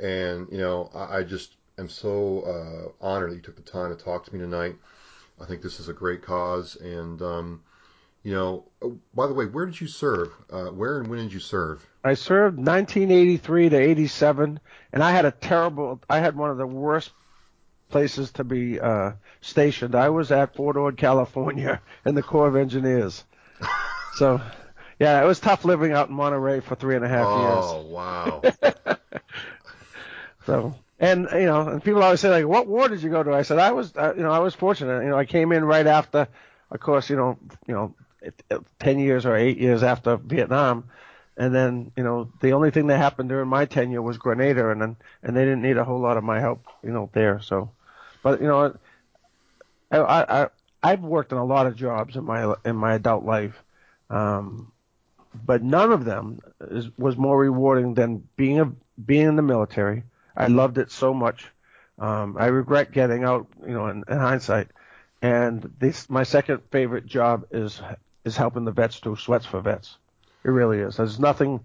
And 0.01 0.49
you 0.51 0.59
know, 0.59 0.91
I, 0.95 1.19
I 1.19 1.23
just 1.23 1.57
am 1.79 1.89
so 1.89 2.43
uh, 3.03 3.05
honored 3.05 3.33
that 3.33 3.37
you 3.37 3.43
took 3.43 3.57
the 3.57 3.71
time 3.71 3.97
to 3.97 4.03
talk 4.03 4.25
to 4.27 4.35
me 4.35 4.41
tonight. 4.41 4.77
I 5.41 5.47
think 5.47 5.63
this 5.63 5.81
is 5.81 5.89
a 5.89 5.93
great 5.93 6.23
cause, 6.23 6.77
and 6.77 7.21
um, 7.23 7.63
you 8.23 8.35
know, 8.35 8.65
oh, 8.83 8.99
by 9.15 9.27
the 9.27 9.35
way, 9.35 9.47
where 9.47 9.67
did 9.67 9.81
you 9.81 9.87
serve? 9.87 10.31
Uh, 10.51 10.67
where 10.67 10.99
and 10.99 11.09
when 11.09 11.21
did 11.21 11.33
you 11.33 11.41
serve? 11.41 11.87
I 12.05 12.15
served 12.15 12.59
1983 12.59 13.71
to 13.71 13.77
87, 13.77 14.61
and 14.93 15.03
I 15.03 15.13
had 15.13 15.25
a 15.25 15.31
terrible. 15.31 16.01
I 16.09 16.19
had 16.19 16.37
one 16.37 16.51
of 16.51 16.59
the 16.59 16.67
worst 16.67 17.13
places 17.89 18.31
to 18.33 18.45
be 18.45 18.79
uh, 18.79 19.13
stationed. 19.41 19.95
I 19.95 20.11
was 20.11 20.31
at 20.31 20.55
Fort 20.55 20.77
Ord, 20.77 20.97
California, 20.97 21.81
in 22.05 22.15
the 22.15 22.23
Corps 22.23 22.49
of 22.49 22.57
Engineers. 22.57 23.25
so, 24.15 24.41
yeah, 24.99 25.23
it 25.23 25.27
was 25.27 25.41
tough 25.41 25.65
living 25.65 25.93
out 25.93 26.09
in 26.09 26.15
Monterey 26.15 26.61
for 26.61 26.75
three 26.75 26.97
and 26.97 27.05
a 27.05 27.09
half 27.09 27.27
years. 27.27 27.65
Oh 27.65 27.87
wow! 27.89 28.97
So, 30.51 30.75
and 30.99 31.29
you 31.33 31.47
know, 31.47 31.69
and 31.69 31.85
people 31.85 32.03
always 32.03 32.19
say 32.19 32.29
like, 32.29 32.45
"What 32.45 32.67
war 32.67 32.89
did 32.89 33.05
you 33.05 33.09
go 33.09 33.23
to?" 33.23 33.33
I 33.33 33.43
said, 33.43 33.61
"I 33.61 33.71
was, 33.71 33.97
uh, 33.97 34.15
you 34.17 34.25
know, 34.25 34.33
I 34.33 34.41
was 34.41 34.53
fortunate. 34.53 35.05
You 35.05 35.11
know, 35.11 35.17
I 35.17 35.25
came 35.25 35.53
in 35.53 35.65
right 35.65 35.87
after, 35.87 36.27
of 36.73 36.81
course, 36.81 37.09
you 37.09 37.15
know, 37.15 37.39
you 37.69 37.75
know, 37.75 37.95
it, 38.21 38.43
it, 38.51 38.61
ten 38.81 38.99
years 38.99 39.27
or 39.27 39.37
eight 39.37 39.59
years 39.59 39.85
after 39.85 40.17
Vietnam, 40.17 40.91
and 41.37 41.55
then, 41.55 41.93
you 41.97 42.03
know, 42.03 42.33
the 42.41 42.55
only 42.55 42.73
thing 42.73 42.89
that 42.89 42.99
happened 42.99 43.29
during 43.29 43.49
my 43.49 43.65
tenure 43.65 44.03
was 44.03 44.19
Grenada, 44.19 44.71
and 44.71 44.83
then, 44.83 44.97
and 45.23 45.37
they 45.37 45.45
didn't 45.45 45.63
need 45.63 45.77
a 45.77 45.85
whole 45.85 46.01
lot 46.01 46.17
of 46.17 46.25
my 46.25 46.41
help, 46.41 46.67
you 46.83 46.91
know, 46.91 47.09
there. 47.13 47.41
So, 47.41 47.71
but 48.25 48.41
you 48.41 48.49
know, 48.49 48.77
I, 49.93 49.99
I, 49.99 50.43
I 50.43 50.49
I've 50.83 51.03
worked 51.03 51.31
in 51.31 51.39
a 51.39 51.45
lot 51.45 51.69
of 51.69 51.77
jobs 51.77 52.17
in 52.17 52.25
my 52.25 52.57
in 52.65 52.75
my 52.75 52.95
adult 52.95 53.25
life, 53.25 53.63
um, 54.11 54.73
but 55.47 55.63
none 55.63 55.93
of 55.93 56.05
them 56.05 56.41
is, 56.61 56.89
was 56.99 57.17
more 57.17 57.39
rewarding 57.39 57.95
than 57.95 58.29
being 58.37 58.59
a 58.59 58.73
being 59.07 59.29
in 59.29 59.37
the 59.37 59.43
military. 59.43 60.03
I 60.37 60.47
loved 60.47 60.79
it 60.79 60.91
so 60.91 61.13
much. 61.15 61.47
Um, 61.99 62.37
I 62.39 62.47
regret 62.47 62.93
getting 62.93 63.25
out, 63.25 63.47
you 63.67 63.75
know, 63.75 63.89
in, 63.89 64.05
in 64.09 64.19
hindsight. 64.19 64.69
And 65.23 65.73
this, 65.79 66.09
my 66.09 66.23
second 66.23 66.63
favorite 66.71 67.07
job 67.07 67.47
is 67.51 67.81
is 68.25 68.37
helping 68.37 68.65
the 68.65 68.73
vets 68.73 69.01
do 69.01 69.17
sweats 69.17 69.47
for 69.47 69.61
vets. 69.61 69.97
It 70.45 70.51
really 70.51 70.79
is. 70.79 70.97
There's 70.97 71.19
nothing, 71.19 71.61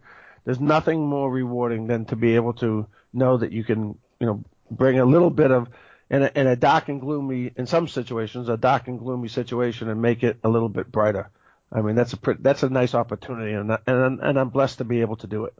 there's 0.45 0.59
nothing 0.59 1.05
more 1.05 1.29
rewarding 1.29 1.87
than 1.87 2.05
to 2.05 2.15
be 2.15 2.35
able 2.35 2.53
to 2.55 2.87
know 3.13 3.37
that 3.37 3.51
you 3.51 3.63
can, 3.63 3.97
you 4.19 4.27
know, 4.27 4.43
bring 4.71 4.99
a 4.99 5.05
little 5.05 5.29
bit 5.29 5.51
of 5.51 5.69
in 6.09 6.23
a, 6.23 6.31
in 6.35 6.47
a 6.47 6.55
dark 6.55 6.87
and 6.89 7.01
gloomy, 7.01 7.51
in 7.55 7.65
some 7.65 7.87
situations, 7.87 8.47
a 8.47 8.57
dark 8.57 8.87
and 8.87 8.99
gloomy 8.99 9.27
situation, 9.27 9.89
and 9.89 10.01
make 10.01 10.23
it 10.23 10.37
a 10.43 10.49
little 10.49 10.69
bit 10.69 10.91
brighter. 10.91 11.29
I 11.71 11.81
mean, 11.81 11.95
that's 11.95 12.13
a 12.13 12.19
that's 12.39 12.63
a 12.63 12.69
nice 12.69 12.93
opportunity, 12.93 13.53
and 13.53 13.77
and 13.87 14.19
and 14.21 14.39
I'm 14.39 14.49
blessed 14.49 14.77
to 14.79 14.83
be 14.83 15.01
able 15.01 15.15
to 15.17 15.27
do 15.27 15.45
it. 15.45 15.53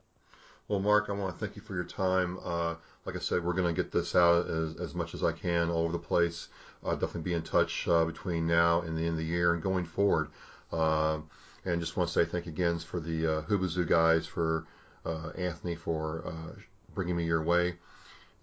Well, 0.68 0.80
Mark, 0.80 1.10
I 1.10 1.14
want 1.14 1.38
to 1.38 1.46
thank 1.46 1.56
you 1.56 1.62
for 1.62 1.76
your 1.76 1.84
time. 1.84 2.40
Uh, 2.44 2.76
like 3.06 3.16
I 3.16 3.20
said, 3.20 3.44
we're 3.44 3.54
going 3.54 3.74
to 3.74 3.82
get 3.82 3.92
this 3.92 4.16
out 4.16 4.50
as, 4.50 4.76
as 4.78 4.96
much 4.96 5.14
as 5.14 5.24
I 5.24 5.32
can 5.32 5.70
all 5.70 5.84
over 5.84 5.94
the 5.94 6.00
place. 6.00 6.48
Uh, 6.84 6.94
definitely 6.94 7.22
be 7.22 7.34
in 7.34 7.44
touch 7.44 7.88
uh, 7.88 8.06
between 8.06 8.48
now 8.48 8.82
and 8.82 8.98
the 8.98 9.02
end 9.02 9.12
of 9.12 9.18
the 9.18 9.24
year 9.24 9.54
and 9.54 9.62
going 9.62 9.86
forward. 9.86 10.30
Uh, 10.72 11.20
and 11.66 11.80
just 11.80 11.98
want 11.98 12.10
to 12.10 12.14
say 12.14 12.26
thank 12.30 12.46
you 12.46 12.52
again 12.52 12.80
for 12.80 13.00
the 13.00 13.38
uh, 13.38 13.42
Hubazoo 13.44 13.88
guys, 13.88 14.26
for 14.28 14.66
uh, 15.06 15.30
Anthony 15.38 15.76
for 15.76 16.24
uh, 16.26 16.60
bringing 16.94 17.16
me 17.16 17.26
your 17.26 17.44
way. 17.44 17.76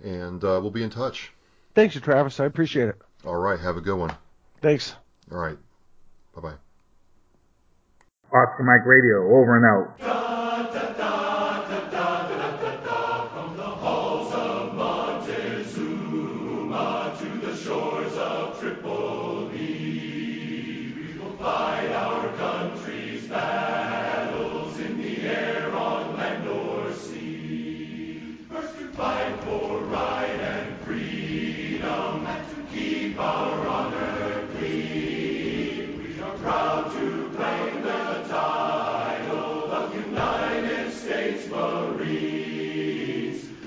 And 0.03 0.43
uh, 0.43 0.59
we'll 0.61 0.71
be 0.71 0.83
in 0.83 0.91
touch. 0.91 1.33
Thanks, 1.75 1.95
you, 1.95 2.01
Travis. 2.01 2.41
I 2.41 2.47
appreciate 2.47 2.89
it. 2.89 2.97
All 3.25 3.37
right. 3.37 3.59
Have 3.59 3.77
a 3.77 3.81
good 3.81 3.97
one. 3.97 4.15
Thanks. 4.61 4.95
All 5.31 5.39
right. 5.39 5.57
Bye 6.35 6.41
bye. 6.41 6.55
Oscar 8.33 8.63
Mike 8.63 8.87
Radio, 8.87 9.37
over 9.37 9.57
and 9.57 9.67
out. 9.67 10.32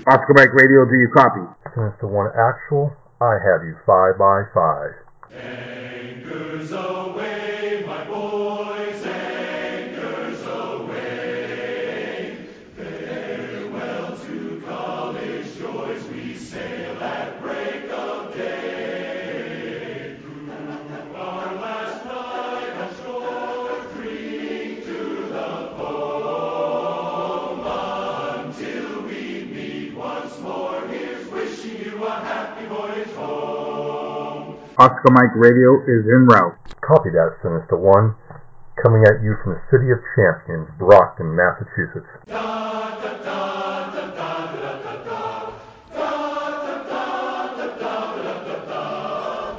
Oscar 0.08 0.34
Mike 0.36 0.54
Radio, 0.54 0.84
do 0.84 0.94
you 1.00 1.08
copy? 1.12 1.40
Sinister 1.74 2.06
One 2.06 2.30
Actual, 2.38 2.94
I 3.20 3.42
have 3.42 3.66
you 3.66 3.74
five 3.84 4.16
by 4.16 4.44
five. 4.54 4.94
Anchors 5.34 6.70
Aweigh, 6.70 7.35
Oscar 34.78 35.10
Mike 35.10 35.34
Radio 35.36 35.80
is 35.88 36.04
en 36.04 36.26
route. 36.26 36.54
Copy 36.82 37.08
that, 37.08 37.38
Sinister 37.40 37.78
One. 37.78 38.14
Coming 38.82 39.04
at 39.08 39.22
you 39.24 39.34
from 39.42 39.54
the 39.54 39.62
city 39.70 39.88
of 39.90 39.96
champions, 40.14 40.68
Brockton, 40.78 41.34
Massachusetts. 41.34 42.04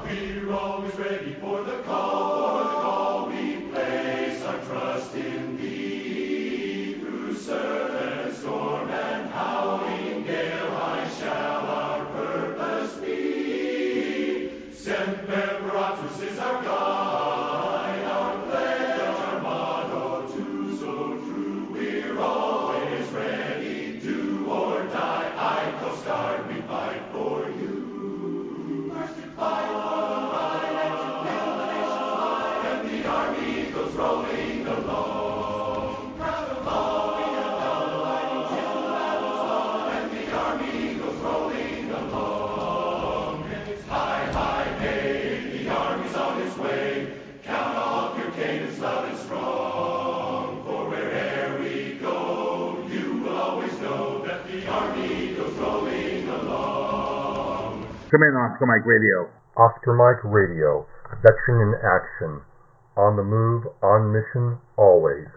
We're 0.05 0.53
always 0.53 0.93
ready 0.99 1.33
for 1.41 1.63
the 1.63 1.81
call, 1.81 2.61
for 2.61 2.69
the 2.69 2.75
call 2.77 3.29
we 3.29 3.71
place 3.71 4.43
our 4.45 4.59
trust 4.65 5.15
in 5.15 5.57
thee. 5.57 6.97
Through 6.99 7.33
surf 7.37 7.89
and 7.89 8.35
storm 8.35 8.89
and 8.91 9.31
howling 9.31 10.25
gale, 10.25 10.69
high 10.69 11.09
shall 11.17 11.56
Paratus 14.87 16.21
is 16.23 16.39
our 16.39 16.63
guide, 16.63 16.96
Come 58.17 58.29
in, 58.29 58.35
Oscar 58.35 58.65
Mike 58.65 58.85
Radio. 58.87 59.29
Oscar 59.57 59.93
Mike 59.93 60.23
Radio, 60.23 60.87
veteran 61.21 61.61
in 61.61 61.75
action. 61.85 62.41
On 62.97 63.15
the 63.15 63.21
move, 63.21 63.67
on 63.83 64.11
mission, 64.11 64.57
always. 64.75 65.27